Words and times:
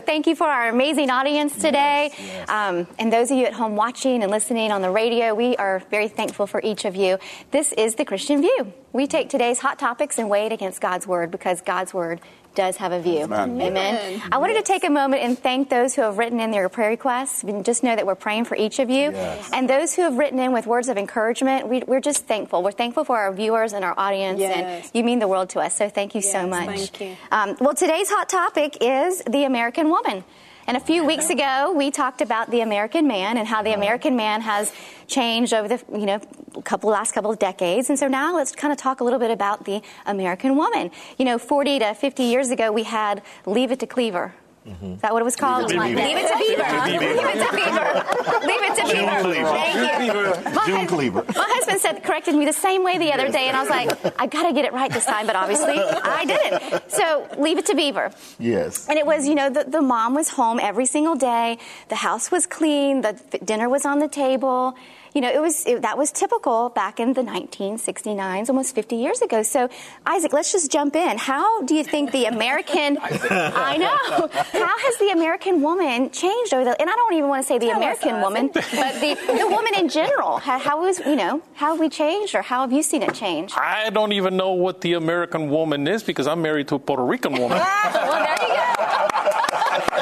Thank 0.00 0.26
you 0.26 0.34
for 0.34 0.46
our 0.46 0.68
amazing 0.68 1.10
audience 1.10 1.54
today. 1.54 2.10
Yes, 2.12 2.20
yes. 2.20 2.48
Um, 2.48 2.86
and 2.98 3.12
those 3.12 3.30
of 3.30 3.38
you 3.38 3.46
at 3.46 3.52
home 3.52 3.76
watching 3.76 4.22
and 4.22 4.30
listening 4.30 4.72
on 4.72 4.82
the 4.82 4.90
radio, 4.90 5.34
we 5.34 5.56
are 5.56 5.80
very 5.90 6.08
thankful 6.08 6.46
for 6.46 6.60
each 6.62 6.84
of 6.84 6.96
you. 6.96 7.18
This 7.50 7.72
is 7.72 7.94
the 7.94 8.04
Christian 8.04 8.40
View. 8.40 8.72
We 8.92 9.06
take 9.06 9.28
today's 9.28 9.58
hot 9.58 9.78
topics 9.78 10.18
and 10.18 10.28
weigh 10.30 10.46
it 10.46 10.52
against 10.52 10.80
God's 10.80 11.06
Word 11.06 11.30
because 11.30 11.60
God's 11.60 11.92
Word 11.92 12.20
does 12.54 12.76
have 12.76 12.92
a 12.92 13.00
view. 13.00 13.22
Amen. 13.24 13.60
Amen. 13.60 14.22
I 14.30 14.38
wanted 14.38 14.54
to 14.54 14.62
take 14.62 14.84
a 14.84 14.90
moment 14.90 15.22
and 15.22 15.38
thank 15.38 15.68
those 15.68 15.94
who 15.94 16.02
have 16.02 16.18
written 16.18 16.40
in 16.40 16.50
their 16.50 16.68
prayer 16.68 16.90
requests. 16.90 17.42
And 17.42 17.64
Just 17.64 17.82
know 17.82 17.94
that 17.94 18.06
we're 18.06 18.14
praying 18.14 18.44
for 18.44 18.56
each 18.56 18.78
of 18.78 18.90
you. 18.90 19.10
Yes. 19.12 19.50
And 19.52 19.68
those 19.68 19.94
who 19.94 20.02
have 20.02 20.16
written 20.16 20.38
in 20.38 20.52
with 20.52 20.66
words 20.66 20.88
of 20.88 20.96
encouragement, 20.96 21.68
we, 21.68 21.82
we're 21.86 22.00
just 22.00 22.26
thankful. 22.26 22.62
We're 22.62 22.72
thankful 22.72 23.04
for 23.04 23.16
our 23.18 23.32
viewers 23.32 23.72
and 23.72 23.84
our 23.84 23.94
audience. 23.98 24.40
Yes. 24.40 24.84
And 24.86 24.90
you 24.94 25.04
mean 25.04 25.18
the 25.18 25.28
world 25.28 25.50
to 25.50 25.60
us. 25.60 25.76
So 25.76 25.88
thank 25.88 26.14
you 26.14 26.22
so 26.22 26.46
much. 26.46 26.66
thank 26.66 27.00
you. 27.00 27.16
Um, 27.30 27.56
well, 27.60 27.74
today's 27.74 28.10
hot 28.10 28.28
topic 28.28 28.78
is 28.80 29.22
the 29.22 29.44
American 29.44 29.88
woman. 29.88 30.24
And 30.66 30.78
a 30.78 30.80
few 30.80 31.04
weeks 31.04 31.28
ago, 31.28 31.74
we 31.76 31.90
talked 31.90 32.22
about 32.22 32.50
the 32.50 32.60
American 32.60 33.06
man 33.06 33.36
and 33.36 33.46
how 33.46 33.62
the 33.62 33.70
uh-huh. 33.70 33.78
American 33.78 34.16
man 34.16 34.40
has 34.40 34.72
changed 35.06 35.52
over 35.52 35.68
the 35.68 35.82
you 35.92 36.06
know 36.06 36.20
couple 36.64 36.88
last 36.88 37.12
couple 37.12 37.30
of 37.30 37.38
decades. 37.38 37.90
And 37.90 37.98
so 37.98 38.08
now 38.08 38.34
let's 38.34 38.52
kind 38.52 38.72
of 38.72 38.78
talk 38.78 39.00
a 39.00 39.04
little 39.04 39.18
bit 39.18 39.30
about 39.30 39.66
the 39.66 39.82
American 40.06 40.56
woman. 40.56 40.90
You 41.18 41.26
know, 41.26 41.36
40 41.38 41.80
to 41.80 41.94
50 41.94 42.22
years 42.22 42.50
ago, 42.50 42.72
we 42.72 42.84
had 42.84 43.22
Leave 43.44 43.72
It 43.72 43.80
to 43.80 43.86
Cleaver. 43.86 44.34
Mm-hmm. 44.66 44.94
Is 44.94 45.00
that 45.02 45.12
what 45.12 45.20
it 45.20 45.24
was 45.24 45.36
called? 45.36 45.70
Leave 45.70 45.78
it 45.78 45.96
to 45.96 46.04
Leave 46.04 46.16
it 46.16 46.28
to 46.28 46.38
Beaver. 46.38 46.62
Leave 46.88 47.02
it 47.02 47.38
to 47.44 47.50
Beaver. 47.54 48.46
Leave 48.46 48.62
it 48.62 48.74
to 48.76 48.84
Beaver. 48.90 49.44
Thank 49.44 50.46
you. 50.46 50.52
My 50.54 50.66
June 50.66 50.86
Cleaver. 50.86 51.24
My 51.36 51.46
husband 51.48 51.80
said 51.80 52.02
corrected 52.02 52.34
me 52.34 52.46
the 52.46 52.52
same 52.52 52.82
way 52.82 52.96
the 52.96 53.12
other 53.12 53.30
day, 53.30 53.48
and 53.48 53.56
I 53.56 53.60
was 53.60 53.68
like, 53.68 53.90
I 54.18 54.26
got 54.26 54.46
to 54.46 54.54
get 54.54 54.64
it 54.64 54.72
right 54.72 54.90
this 54.90 55.04
time, 55.04 55.26
but 55.26 55.36
obviously 55.36 55.78
I 55.78 56.24
didn't. 56.24 56.90
So 56.90 57.28
leave 57.38 57.58
it 57.58 57.66
to 57.66 57.74
Beaver. 57.74 58.10
Yes. 58.38 58.88
And 58.88 58.98
it 58.98 59.04
was, 59.04 59.28
you 59.28 59.34
know, 59.34 59.50
the, 59.50 59.64
the 59.64 59.82
mom 59.82 60.14
was 60.14 60.30
home 60.30 60.58
every 60.58 60.86
single 60.86 61.14
day. 61.14 61.58
The 61.88 61.96
house 61.96 62.30
was 62.30 62.46
clean. 62.46 63.02
The 63.02 63.20
dinner 63.44 63.68
was 63.68 63.84
on 63.84 63.98
the 63.98 64.08
table. 64.08 64.76
You 65.14 65.20
know, 65.20 65.30
it 65.30 65.40
was 65.40 65.64
it, 65.64 65.82
that 65.82 65.96
was 65.96 66.10
typical 66.10 66.70
back 66.70 66.98
in 66.98 67.12
the 67.12 67.22
1969s, 67.22 68.48
almost 68.48 68.74
50 68.74 68.96
years 68.96 69.22
ago. 69.22 69.44
So, 69.44 69.68
Isaac, 70.04 70.32
let's 70.32 70.50
just 70.50 70.72
jump 70.72 70.96
in. 70.96 71.18
How 71.18 71.62
do 71.62 71.76
you 71.76 71.84
think 71.84 72.10
the 72.10 72.24
American? 72.24 72.98
I 73.00 73.76
know. 73.76 74.28
How 74.28 74.78
has 74.78 74.98
the 74.98 75.10
American 75.10 75.62
woman 75.62 76.10
changed 76.10 76.52
over 76.52 76.64
the? 76.64 76.80
And 76.80 76.90
I 76.90 76.94
don't 76.94 77.14
even 77.14 77.28
want 77.28 77.44
to 77.44 77.46
say 77.46 77.58
the 77.58 77.70
American 77.70 78.22
woman, 78.22 78.50
but 78.52 78.64
the 78.64 79.16
the 79.28 79.46
woman 79.48 79.74
in 79.78 79.88
general. 79.88 80.38
How, 80.38 80.58
how 80.58 80.84
is 80.86 80.98
you 80.98 81.14
know 81.14 81.40
how 81.54 81.70
have 81.70 81.78
we 81.78 81.88
changed, 81.88 82.34
or 82.34 82.42
how 82.42 82.62
have 82.62 82.72
you 82.72 82.82
seen 82.82 83.02
it 83.02 83.14
change? 83.14 83.52
I 83.56 83.90
don't 83.90 84.12
even 84.12 84.36
know 84.36 84.52
what 84.54 84.80
the 84.80 84.94
American 84.94 85.48
woman 85.48 85.86
is 85.86 86.02
because 86.02 86.26
I'm 86.26 86.42
married 86.42 86.66
to 86.68 86.74
a 86.74 86.78
Puerto 86.80 87.04
Rican 87.04 87.34
woman. 87.34 87.58
well, 87.94 88.18
there 88.18 88.48
you 88.48 88.54
go. 88.54 88.74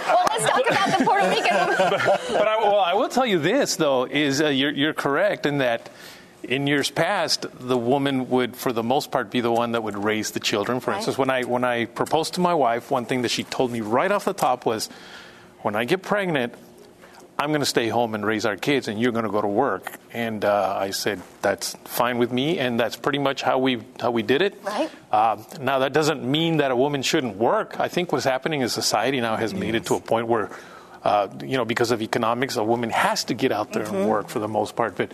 well, 0.09 0.32
let's 0.43 0.51
talk 0.51 0.71
about 0.71 0.99
the 0.99 1.05
Puerto 1.05 1.29
Rican 1.29 1.57
woman. 1.57 1.77
but 2.33 2.49
I, 2.49 2.57
well, 2.59 2.79
I 2.81 2.95
will 2.95 3.09
tell 3.09 3.27
you 3.27 3.39
this 3.39 3.77
though: 3.77 4.05
is 4.05 4.41
uh, 4.41 4.49
you're, 4.49 4.73
you're 4.73 4.95
correct 4.95 5.47
in 5.47 5.59
that 5.59 5.91
in 6.43 6.67
years 6.67 6.91
past, 6.91 7.47
the 7.61 7.79
woman 7.79 8.29
would, 8.29 8.57
for 8.57 8.73
the 8.73 8.83
most 8.83 9.13
part, 9.13 9.31
be 9.31 9.41
the 9.41 9.53
one 9.53 9.73
that 9.73 9.83
would 9.85 9.97
raise 9.97 10.33
the 10.33 10.41
children. 10.41 10.81
For 10.81 10.91
Right. 10.91 10.97
instance, 10.97 11.17
when 11.17 11.31
I 11.31 11.43
when 11.45 11.65
I 11.65 11.85
proposed 11.87 12.35
to 12.35 12.41
my 12.41 12.55
wife, 12.55 12.91
one 12.91 13.05
thing 13.05 13.23
that 13.23 13.31
she 13.31 13.45
told 13.45 13.71
me 13.71 13.81
right 13.81 14.11
off 14.11 14.25
the 14.25 14.33
top 14.33 14.67
was, 14.67 14.89
"When 15.63 15.77
I 15.77 15.85
get 15.85 16.03
pregnant." 16.03 16.55
I'm 17.43 17.51
going 17.51 17.61
to 17.61 17.67
stay 17.67 17.89
home 17.89 18.15
and 18.15 18.25
raise 18.25 18.47
our 18.47 18.57
kids, 18.57 18.87
and 18.87 19.01
you're 19.01 19.11
going 19.11 19.25
to 19.25 19.31
go 19.31 19.41
to 19.43 19.49
work. 19.49 19.99
And 20.13 20.45
uh, 20.45 20.77
I 20.79 20.91
said, 20.91 21.21
"That's 21.43 21.75
fine 21.85 22.19
with 22.19 22.31
me," 22.31 22.61
and 22.61 22.79
that's 22.79 22.95
pretty 22.95 23.19
much 23.19 23.43
how 23.43 23.59
we 23.59 23.83
how 23.99 24.13
we 24.13 24.23
did 24.23 24.43
it. 24.43 24.63
Right. 24.63 24.89
Uh, 25.11 25.43
now, 25.61 25.81
that 25.81 25.93
doesn't 25.93 26.23
mean 26.23 26.59
that 26.59 26.71
a 26.71 26.77
woman 26.77 27.03
shouldn't 27.03 27.37
work. 27.37 27.81
I 27.81 27.89
think 27.89 28.13
what's 28.13 28.25
happening 28.25 28.61
is 28.63 28.73
society 28.73 29.21
now 29.21 29.35
has 29.37 29.53
made 29.53 29.75
it 29.75 29.87
to 29.87 29.95
a 29.97 30.01
point 30.01 30.29
where, 30.29 30.51
uh, 31.03 31.27
you 31.43 31.57
know, 31.57 31.65
because 31.65 31.91
of 31.91 32.01
economics, 32.01 32.55
a 32.57 32.63
woman 32.65 32.91
has 32.91 33.25
to 33.25 33.35
get 33.35 33.51
out 33.51 33.73
there 33.73 33.85
Mm-hmm. 33.85 33.97
and 33.97 34.09
work 34.09 34.29
for 34.29 34.39
the 34.39 34.49
most 34.49 34.77
part. 34.77 34.97
But 34.97 35.11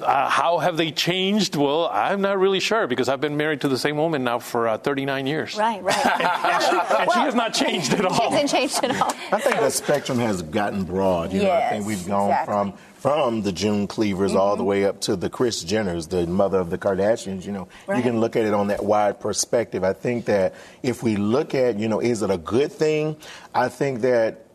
uh, 0.00 0.28
how 0.28 0.58
have 0.58 0.76
they 0.76 0.90
changed? 0.90 1.56
Well, 1.56 1.88
I'm 1.92 2.20
not 2.20 2.38
really 2.38 2.60
sure 2.60 2.86
because 2.86 3.08
I've 3.08 3.20
been 3.20 3.36
married 3.36 3.60
to 3.62 3.68
the 3.68 3.78
same 3.78 3.96
woman 3.96 4.24
now 4.24 4.38
for 4.38 4.68
uh, 4.68 4.78
39 4.78 5.26
years. 5.26 5.56
Right, 5.56 5.82
right. 5.82 5.96
And 7.02 7.12
she 7.12 7.18
has 7.18 7.34
not 7.34 7.52
changed 7.52 7.92
at 7.94 8.04
all. 8.04 8.14
She 8.14 8.22
hasn't 8.22 8.50
changed 8.50 8.84
at 8.84 9.00
all. 9.00 9.12
I 9.32 9.40
think 9.40 9.56
the 9.56 9.70
spectrum 9.70 10.18
has 10.18 10.42
gotten 10.42 10.84
broad. 10.84 11.32
You 11.32 11.42
know, 11.42 11.50
I 11.50 11.70
think 11.70 11.86
we've 11.86 12.06
gone 12.06 12.30
exactly. 12.30 12.52
from 12.52 12.74
from 13.02 13.42
the 13.42 13.50
June 13.50 13.88
Cleavers 13.88 14.36
all 14.36 14.54
the 14.56 14.62
way 14.62 14.84
up 14.84 15.00
to 15.00 15.16
the 15.16 15.28
Chris 15.28 15.64
Jenners, 15.64 16.08
the 16.08 16.24
mother 16.24 16.60
of 16.60 16.70
the 16.70 16.78
Kardashians. 16.78 17.44
You 17.44 17.50
know, 17.50 17.68
you 17.88 18.00
can 18.00 18.20
look 18.20 18.36
at 18.36 18.44
it 18.44 18.54
on 18.54 18.68
that 18.68 18.84
wide 18.84 19.18
perspective. 19.18 19.82
I 19.82 19.92
think 19.92 20.26
that 20.26 20.54
if 20.84 21.02
we 21.02 21.16
look 21.16 21.52
at, 21.52 21.80
you 21.80 21.88
know, 21.88 21.98
is 21.98 22.22
it 22.22 22.30
a 22.30 22.38
good 22.38 22.70
thing? 22.70 23.16
I 23.52 23.68
think 23.68 24.02
that 24.02 24.46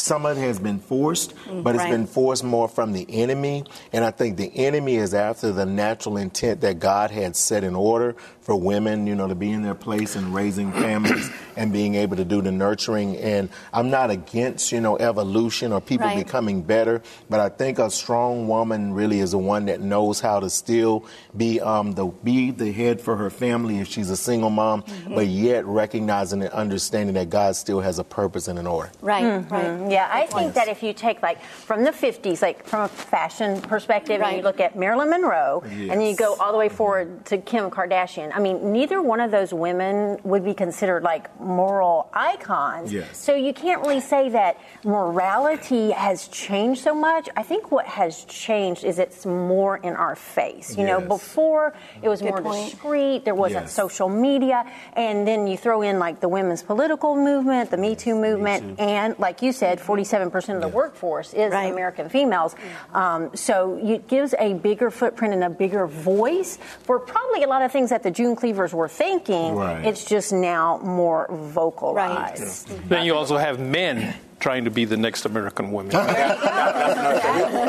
some 0.00 0.26
of 0.26 0.36
it 0.36 0.40
has 0.40 0.58
been 0.58 0.78
forced, 0.78 1.34
but 1.46 1.74
it's 1.74 1.84
right. 1.84 1.90
been 1.90 2.06
forced 2.06 2.42
more 2.44 2.68
from 2.68 2.92
the 2.92 3.06
enemy. 3.08 3.64
And 3.92 4.04
I 4.04 4.10
think 4.10 4.36
the 4.36 4.50
enemy 4.56 4.96
is 4.96 5.14
after 5.14 5.52
the 5.52 5.66
natural 5.66 6.16
intent 6.16 6.62
that 6.62 6.78
God 6.78 7.10
had 7.10 7.36
set 7.36 7.64
in 7.64 7.74
order 7.74 8.14
for 8.40 8.56
women, 8.56 9.06
you 9.06 9.14
know, 9.14 9.28
to 9.28 9.34
be 9.34 9.50
in 9.50 9.62
their 9.62 9.74
place 9.74 10.16
and 10.16 10.34
raising 10.34 10.72
families 10.72 11.30
and 11.56 11.72
being 11.72 11.94
able 11.94 12.16
to 12.16 12.24
do 12.24 12.40
the 12.42 12.50
nurturing. 12.50 13.16
And 13.18 13.48
I'm 13.72 13.90
not 13.90 14.10
against, 14.10 14.72
you 14.72 14.80
know, 14.80 14.96
evolution 14.96 15.72
or 15.72 15.80
people 15.80 16.06
Right. 16.06 16.24
becoming 16.24 16.62
better, 16.62 17.02
but 17.28 17.40
I 17.40 17.50
think 17.50 17.78
a 17.78 17.90
strong 17.90 18.48
woman 18.48 18.94
really 18.94 19.20
is 19.20 19.32
the 19.32 19.38
one 19.38 19.66
that 19.66 19.80
knows 19.80 20.20
how 20.20 20.40
to 20.40 20.48
still 20.48 21.04
be 21.36 21.60
um, 21.60 21.92
the 21.92 22.06
be 22.06 22.50
the 22.50 22.72
head 22.72 23.00
for 23.00 23.16
her 23.16 23.28
family 23.30 23.78
if 23.80 23.88
she's 23.88 24.08
a 24.10 24.16
single 24.16 24.50
mom, 24.50 24.82
Mm-hmm. 24.82 25.14
but 25.14 25.26
yet 25.26 25.66
recognizing 25.66 26.42
and 26.42 26.50
understanding 26.52 27.14
that 27.14 27.28
God 27.28 27.54
still 27.56 27.80
has 27.80 27.98
a 27.98 28.04
purpose 28.04 28.48
and 28.48 28.58
an 28.58 28.66
order. 28.66 28.90
Right, 29.02 29.38
right. 29.50 29.89
Yeah, 29.90 30.08
I 30.10 30.26
think 30.26 30.54
that 30.54 30.68
if 30.68 30.82
you 30.82 30.92
take 30.92 31.22
like 31.22 31.42
from 31.42 31.84
the 31.84 31.90
50s, 31.90 32.42
like 32.42 32.64
from 32.66 32.82
a 32.82 32.88
fashion 32.88 33.60
perspective, 33.60 34.20
and 34.22 34.36
you 34.36 34.42
look 34.42 34.60
at 34.60 34.76
Marilyn 34.76 35.10
Monroe, 35.10 35.62
and 35.64 35.90
then 35.90 36.00
you 36.02 36.16
go 36.16 36.36
all 36.38 36.52
the 36.52 36.58
way 36.58 36.68
forward 36.68 37.24
to 37.26 37.38
Kim 37.38 37.70
Kardashian. 37.70 38.30
I 38.34 38.38
mean, 38.40 38.72
neither 38.72 39.02
one 39.02 39.20
of 39.20 39.30
those 39.30 39.52
women 39.52 40.18
would 40.24 40.44
be 40.44 40.54
considered 40.54 41.02
like 41.02 41.38
moral 41.40 42.08
icons. 42.14 42.92
Yes. 42.92 43.18
So 43.18 43.34
you 43.34 43.52
can't 43.52 43.80
really 43.82 44.00
say 44.00 44.28
that 44.30 44.58
morality 44.84 45.90
has 45.90 46.28
changed 46.28 46.82
so 46.82 46.94
much. 46.94 47.28
I 47.36 47.42
think 47.42 47.70
what 47.72 47.86
has 47.86 48.24
changed 48.24 48.84
is 48.84 48.98
it's 48.98 49.26
more 49.26 49.76
in 49.76 49.94
our 49.96 50.14
face. 50.16 50.76
You 50.76 50.84
know, 50.86 51.00
before 51.00 51.74
it 52.02 52.08
was 52.08 52.20
Good 52.22 52.28
more 52.30 52.42
point. 52.42 52.70
discreet, 52.70 53.24
there 53.24 53.34
wasn't 53.34 53.64
Yes. 53.64 53.72
social 53.72 54.08
media, 54.08 54.64
and 54.94 55.26
then 55.26 55.46
you 55.46 55.56
throw 55.56 55.82
in 55.82 55.98
like 55.98 56.20
the 56.20 56.28
women's 56.28 56.62
political 56.62 57.16
movement, 57.16 57.70
the 57.70 57.76
Me 57.76 57.96
Too 57.96 58.14
movement, 58.14 58.78
Too. 58.78 58.84
and 58.84 59.18
like 59.18 59.42
you 59.42 59.52
said, 59.52 59.79
47% 59.80 60.56
of 60.56 60.62
the 60.62 60.68
Yeah. 60.68 60.74
workforce 60.74 61.32
is 61.34 61.52
Right. 61.52 61.72
American 61.72 62.08
females. 62.08 62.54
Um, 62.94 63.30
so 63.34 63.78
it 63.82 64.06
gives 64.08 64.34
a 64.38 64.54
bigger 64.54 64.90
footprint 64.90 65.34
and 65.34 65.44
a 65.44 65.50
bigger 65.50 65.86
voice 65.86 66.58
for 66.82 66.98
probably 66.98 67.42
a 67.42 67.48
lot 67.48 67.62
of 67.62 67.72
things 67.72 67.90
that 67.90 68.02
the 68.02 68.10
June 68.10 68.36
Cleavers 68.36 68.72
were 68.74 68.88
thinking. 68.88 69.56
Right. 69.56 69.84
It's 69.84 70.04
just 70.04 70.32
now 70.32 70.78
more 70.82 71.26
vocalized. 71.30 72.68
Then 72.88 73.04
you 73.04 73.14
also 73.14 73.36
have 73.36 73.58
men 73.58 74.14
trying 74.40 74.64
to 74.64 74.70
be 74.70 74.84
the 74.84 74.96
next 74.96 75.24
American 75.24 75.70
woman. 75.70 75.92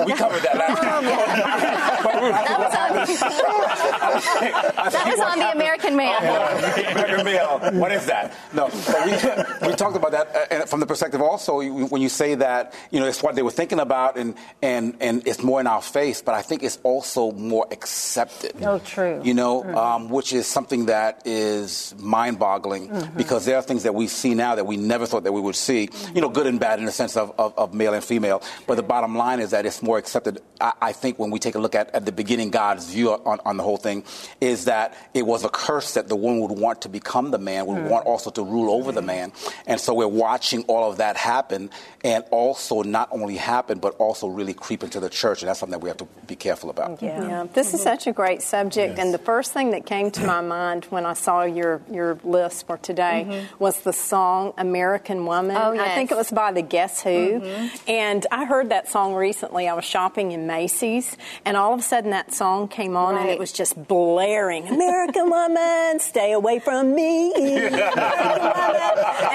We 0.01 0.13
covered 0.13 0.41
that 0.41 0.57
last 0.57 0.81
time. 0.81 1.03
That 1.03 2.59
was 2.59 2.73
ugly. 2.75 3.15
that 4.91 5.05
was 5.05 5.19
on 5.19 5.39
the 5.39 5.51
American 5.51 5.95
Man. 5.95 6.23
American 6.23 7.25
Male. 7.25 7.59
What 7.73 7.91
is 7.91 8.05
that? 8.07 8.35
No, 8.53 8.65
we, 9.05 9.67
we 9.69 9.75
talked 9.75 9.95
about 9.95 10.11
that 10.11 10.51
uh, 10.51 10.65
from 10.65 10.79
the 10.79 10.85
perspective 10.85 11.21
also 11.21 11.61
when 11.61 12.01
you 12.01 12.09
say 12.09 12.35
that 12.35 12.73
you 12.89 12.99
know 12.99 13.07
it's 13.07 13.21
what 13.21 13.35
they 13.35 13.41
were 13.41 13.51
thinking 13.51 13.79
about 13.79 14.17
and 14.17 14.35
and 14.61 14.95
and 15.01 15.27
it's 15.27 15.43
more 15.43 15.59
in 15.59 15.67
our 15.67 15.81
face, 15.81 16.21
but 16.21 16.33
I 16.35 16.41
think 16.41 16.63
it's 16.63 16.79
also 16.83 17.31
more 17.31 17.67
accepted. 17.71 18.53
Oh, 18.63 18.79
true. 18.79 19.21
You 19.23 19.33
know, 19.33 19.61
mm-hmm. 19.61 19.77
um, 19.77 20.09
which 20.09 20.33
is 20.33 20.47
something 20.47 20.85
that 20.85 21.21
is 21.25 21.93
mind-boggling 21.99 22.89
mm-hmm. 22.89 23.17
because 23.17 23.45
there 23.45 23.57
are 23.57 23.61
things 23.61 23.83
that 23.83 23.93
we 23.93 24.07
see 24.07 24.33
now 24.33 24.55
that 24.55 24.65
we 24.65 24.77
never 24.77 25.05
thought 25.05 25.23
that 25.23 25.33
we 25.33 25.41
would 25.41 25.55
see. 25.55 25.87
Mm-hmm. 25.87 26.15
You 26.15 26.21
know, 26.21 26.29
good 26.29 26.47
and 26.47 26.59
bad 26.61 26.79
in 26.79 26.85
the 26.85 26.91
sense 26.91 27.17
of, 27.17 27.33
of, 27.37 27.57
of, 27.57 27.73
male 27.73 27.93
and 27.93 28.03
female. 28.03 28.41
But 28.67 28.75
the 28.75 28.83
bottom 28.83 29.17
line 29.17 29.41
is 29.41 29.51
that 29.51 29.65
it's 29.65 29.81
more 29.81 29.97
accepted. 29.97 30.39
I, 30.61 30.71
I 30.81 30.91
think 30.93 31.19
when 31.19 31.31
we 31.31 31.39
take 31.39 31.55
a 31.55 31.59
look 31.59 31.75
at 31.75 31.93
at 31.93 32.05
the 32.05 32.11
beginning, 32.13 32.51
God's 32.51 32.89
view 32.89 33.11
on, 33.11 33.39
on 33.43 33.57
the 33.57 33.63
whole 33.63 33.77
thing 33.77 34.05
is 34.39 34.65
that 34.65 34.95
it 35.13 35.25
was 35.25 35.43
a 35.43 35.49
curse 35.49 35.95
that 35.95 36.07
the 36.07 36.15
woman 36.15 36.39
would 36.41 36.57
want 36.57 36.83
to 36.83 36.89
become 36.89 37.31
the 37.31 37.39
man, 37.39 37.65
would 37.65 37.77
mm. 37.77 37.89
want 37.89 38.05
also 38.05 38.29
to 38.29 38.43
rule 38.43 38.71
over 38.71 38.91
the 38.91 39.01
man. 39.01 39.33
And 39.65 39.81
so 39.81 39.93
we're 39.93 40.07
watching 40.07 40.63
all 40.63 40.89
of 40.89 40.97
that 40.97 41.17
happen 41.17 41.71
and 42.03 42.23
also 42.31 42.83
not 42.83 43.09
only 43.11 43.37
happen, 43.37 43.79
but 43.79 43.95
also 43.95 44.27
really 44.27 44.53
creep 44.53 44.83
into 44.83 44.99
the 44.99 45.09
church. 45.09 45.41
And 45.41 45.49
that's 45.49 45.59
something 45.59 45.77
that 45.77 45.83
we 45.83 45.89
have 45.89 45.97
to 45.97 46.07
be 46.27 46.35
careful 46.35 46.69
about. 46.69 47.01
Yeah. 47.01 47.27
yeah. 47.27 47.47
This 47.51 47.67
mm-hmm. 47.67 47.75
is 47.77 47.83
such 47.83 48.07
a 48.07 48.11
great 48.11 48.41
subject. 48.43 48.97
Yes. 48.97 48.99
And 48.99 49.13
the 49.13 49.17
first 49.17 49.51
thing 49.51 49.71
that 49.71 49.85
came 49.85 50.11
to 50.11 50.25
my 50.25 50.41
mind 50.41 50.85
when 50.85 51.05
I 51.05 51.13
saw 51.13 51.43
your, 51.43 51.81
your 51.91 52.19
list 52.23 52.67
for 52.67 52.77
today 52.77 53.25
mm-hmm. 53.27 53.63
was 53.63 53.81
the 53.81 53.93
song 53.93 54.53
American 54.57 55.25
Woman. 55.25 55.57
Oh, 55.57 55.71
yes. 55.71 55.87
I 55.87 55.95
think 55.95 56.11
it 56.11 56.17
was 56.17 56.29
by 56.31 56.50
the 56.51 56.61
Guess 56.61 57.03
Who. 57.03 57.09
Mm-hmm. 57.09 57.89
And 57.89 58.25
I 58.31 58.45
heard 58.45 58.69
that 58.69 58.89
song 58.89 59.13
recently. 59.13 59.67
I 59.67 59.73
was 59.73 59.85
shopping 59.85 60.31
in 60.31 60.47
Macy's, 60.47 61.17
and 61.45 61.57
all 61.57 61.73
of 61.73 61.79
a 61.79 61.83
sudden 61.83 62.11
that 62.11 62.33
song 62.33 62.67
came 62.67 62.95
on, 62.95 63.15
right. 63.15 63.21
and 63.21 63.29
it 63.29 63.39
was 63.39 63.51
just 63.51 63.87
blaring 63.87 64.67
American 64.67 65.29
Woman, 65.29 65.99
stay 65.99 66.33
away 66.33 66.59
from 66.59 66.93
me. 66.95 67.33
and 67.35 67.75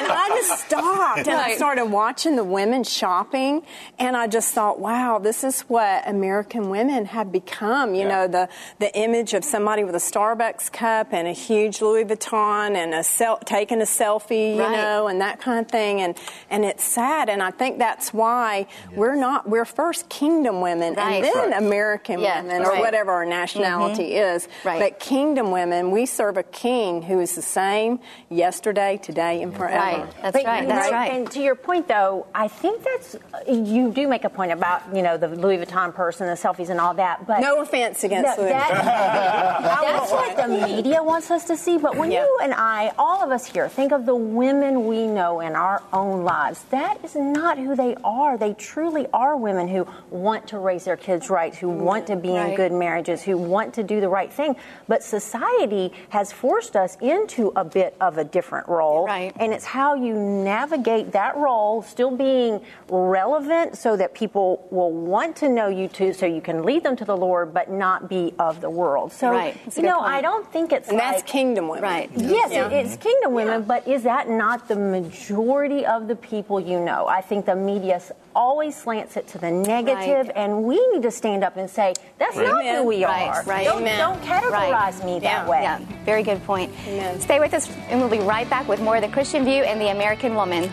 I 0.08 0.28
just 0.34 0.66
stopped 0.66 1.28
and 1.28 1.30
I 1.30 1.56
started 1.56 1.86
watching 1.86 2.36
the 2.36 2.44
women 2.44 2.84
shopping, 2.84 3.62
and 3.98 4.16
I 4.16 4.26
just 4.26 4.52
thought, 4.52 4.78
wow, 4.78 5.18
this 5.18 5.44
is 5.44 5.62
what 5.62 6.06
American 6.08 6.70
women 6.70 7.06
have 7.06 7.32
become. 7.32 7.94
You 7.94 8.02
yeah. 8.02 8.08
know, 8.08 8.28
the, 8.28 8.48
the 8.78 8.96
image 8.96 9.34
of 9.34 9.44
somebody 9.44 9.84
with 9.84 9.94
a 9.94 9.98
Starbucks 9.98 10.72
cup 10.72 11.12
and 11.12 11.26
a 11.28 11.32
huge 11.32 11.80
Louis 11.80 12.04
Vuitton 12.04 12.74
and 12.74 12.94
a 12.94 13.02
sel- 13.02 13.38
taking 13.44 13.80
a 13.80 13.84
selfie, 13.84 14.58
right. 14.58 14.70
you 14.70 14.76
know, 14.76 15.08
and 15.08 15.20
that 15.20 15.40
kind 15.40 15.64
of 15.64 15.70
thing. 15.70 16.00
And, 16.00 16.16
and 16.50 16.64
it's 16.64 16.84
sad. 16.84 17.05
And 17.06 17.42
I 17.42 17.50
think 17.50 17.78
that's 17.78 18.12
why 18.12 18.66
yes. 18.68 18.96
we're 18.96 19.16
not, 19.16 19.48
we're 19.48 19.64
first 19.64 20.08
kingdom 20.08 20.60
women 20.60 20.94
right. 20.94 21.14
and 21.14 21.24
then 21.24 21.50
right. 21.50 21.62
American 21.62 22.20
yeah. 22.20 22.42
women 22.42 22.62
or 22.62 22.78
whatever 22.78 23.12
our 23.12 23.24
nationality 23.24 24.10
mm-hmm. 24.10 24.36
is. 24.36 24.48
But 24.64 25.00
kingdom 25.00 25.50
women, 25.50 25.90
we 25.90 26.06
serve 26.06 26.36
a 26.36 26.42
king 26.42 27.02
who 27.02 27.20
is 27.20 27.34
the 27.34 27.42
same 27.42 28.00
yesterday, 28.28 28.98
today, 29.02 29.42
and 29.42 29.54
forever. 29.54 29.76
Right. 29.76 30.22
That's 30.22 30.32
but, 30.32 30.44
right. 30.44 30.68
That's 30.68 30.92
right. 30.92 31.12
And 31.12 31.30
to 31.32 31.40
your 31.40 31.54
point, 31.54 31.88
though, 31.88 32.26
I 32.34 32.48
think 32.48 32.82
that's 32.82 33.16
you 33.48 33.92
do 33.92 34.08
make 34.08 34.24
a 34.24 34.30
point 34.30 34.52
about 34.52 34.82
you 34.94 35.02
know 35.02 35.16
the 35.16 35.28
Louis 35.28 35.58
Vuitton 35.58 35.94
purse 35.94 36.20
and 36.20 36.28
the 36.28 36.34
selfies 36.34 36.70
and 36.70 36.80
all 36.80 36.94
that. 36.94 37.26
But 37.26 37.40
no 37.40 37.60
offense 37.60 38.04
against 38.04 38.38
Louis. 38.38 38.50
That, 38.50 38.70
that's 39.62 40.12
what 40.12 40.36
the 40.36 40.48
media 40.48 41.02
wants 41.02 41.30
us 41.30 41.44
to 41.46 41.56
see. 41.56 41.78
But 41.78 41.96
when 41.96 42.10
yeah. 42.10 42.24
you 42.24 42.38
and 42.42 42.54
I, 42.54 42.92
all 42.98 43.22
of 43.22 43.30
us 43.30 43.46
here, 43.46 43.68
think 43.68 43.92
of 43.92 44.06
the 44.06 44.14
women 44.14 44.86
we 44.86 45.06
know 45.06 45.40
in 45.40 45.54
our 45.54 45.82
own 45.92 46.24
lives, 46.24 46.62
that 46.70 46.95
is 47.04 47.14
not 47.16 47.58
who 47.58 47.76
they 47.76 47.94
are. 48.04 48.36
They 48.36 48.54
truly 48.54 49.06
are 49.12 49.36
women 49.36 49.68
who 49.68 49.86
want 50.10 50.48
to 50.48 50.58
raise 50.58 50.84
their 50.84 50.96
kids 50.96 51.30
right, 51.30 51.54
who 51.54 51.68
mm, 51.68 51.78
want 51.78 52.06
to 52.08 52.16
be 52.16 52.30
right. 52.30 52.50
in 52.50 52.56
good 52.56 52.72
marriages, 52.72 53.22
who 53.22 53.36
want 53.36 53.74
to 53.74 53.82
do 53.82 54.00
the 54.00 54.08
right 54.08 54.32
thing. 54.32 54.56
But 54.88 55.02
society 55.02 55.92
has 56.10 56.32
forced 56.32 56.76
us 56.76 56.96
into 57.00 57.52
a 57.56 57.64
bit 57.64 57.96
of 58.00 58.18
a 58.18 58.24
different 58.24 58.68
role. 58.68 59.06
Right. 59.06 59.32
And 59.36 59.52
it's 59.52 59.64
how 59.64 59.94
you 59.94 60.14
navigate 60.14 61.12
that 61.12 61.36
role, 61.36 61.82
still 61.82 62.16
being 62.16 62.60
relevant 62.88 63.76
so 63.76 63.96
that 63.96 64.14
people 64.14 64.66
will 64.70 64.92
want 64.92 65.36
to 65.36 65.48
know 65.48 65.68
you 65.68 65.88
too, 65.88 66.12
so 66.12 66.26
you 66.26 66.40
can 66.40 66.64
lead 66.64 66.82
them 66.82 66.96
to 66.96 67.04
the 67.04 67.16
Lord, 67.16 67.52
but 67.52 67.70
not 67.70 68.08
be 68.08 68.34
of 68.38 68.60
the 68.60 68.70
world. 68.70 69.12
So, 69.12 69.30
right. 69.30 69.56
you 69.76 69.82
know, 69.82 70.00
point. 70.00 70.12
I 70.12 70.20
don't 70.20 70.50
think 70.52 70.72
it's 70.72 70.88
and 70.88 70.98
like, 70.98 71.12
that's 71.12 71.30
kingdom 71.30 71.68
women. 71.68 71.82
Right. 71.82 72.10
Yes, 72.16 72.52
yeah. 72.52 72.68
it, 72.68 72.86
it's 72.86 72.96
kingdom 72.96 73.32
women, 73.32 73.60
yeah. 73.60 73.66
but 73.66 73.86
is 73.86 74.02
that 74.04 74.28
not 74.28 74.68
the 74.68 74.76
majority 74.76 75.84
of 75.84 76.08
the 76.08 76.16
people 76.16 76.60
you 76.60 76.80
know? 76.86 77.06
I 77.06 77.20
think 77.20 77.44
the 77.44 77.54
media 77.54 78.00
always 78.34 78.74
slants 78.74 79.18
it 79.18 79.28
to 79.28 79.38
the 79.38 79.50
negative, 79.50 80.28
right. 80.28 80.36
and 80.36 80.64
we 80.64 80.84
need 80.92 81.02
to 81.02 81.10
stand 81.10 81.44
up 81.44 81.58
and 81.58 81.68
say, 81.68 81.92
that's 82.18 82.36
right. 82.36 82.46
not 82.46 82.62
Amen. 82.62 82.76
who 82.76 82.88
we 82.88 83.04
are. 83.04 83.42
Right. 83.44 83.64
Don't, 83.64 83.84
don't 83.84 84.22
categorize 84.22 85.04
me 85.04 85.20
that 85.20 85.44
yeah. 85.44 85.48
way. 85.48 85.62
Yeah, 85.62 85.80
very 86.06 86.22
good 86.22 86.42
point. 86.44 86.72
Amen. 86.86 87.20
Stay 87.20 87.38
with 87.38 87.52
us, 87.52 87.70
and 87.90 88.00
we'll 88.00 88.08
be 88.08 88.20
right 88.20 88.48
back 88.48 88.66
with 88.68 88.80
more 88.80 88.96
of 88.96 89.02
the 89.02 89.08
Christian 89.08 89.44
View 89.44 89.62
and 89.62 89.78
the 89.78 89.88
American 89.88 90.34
Woman. 90.34 90.72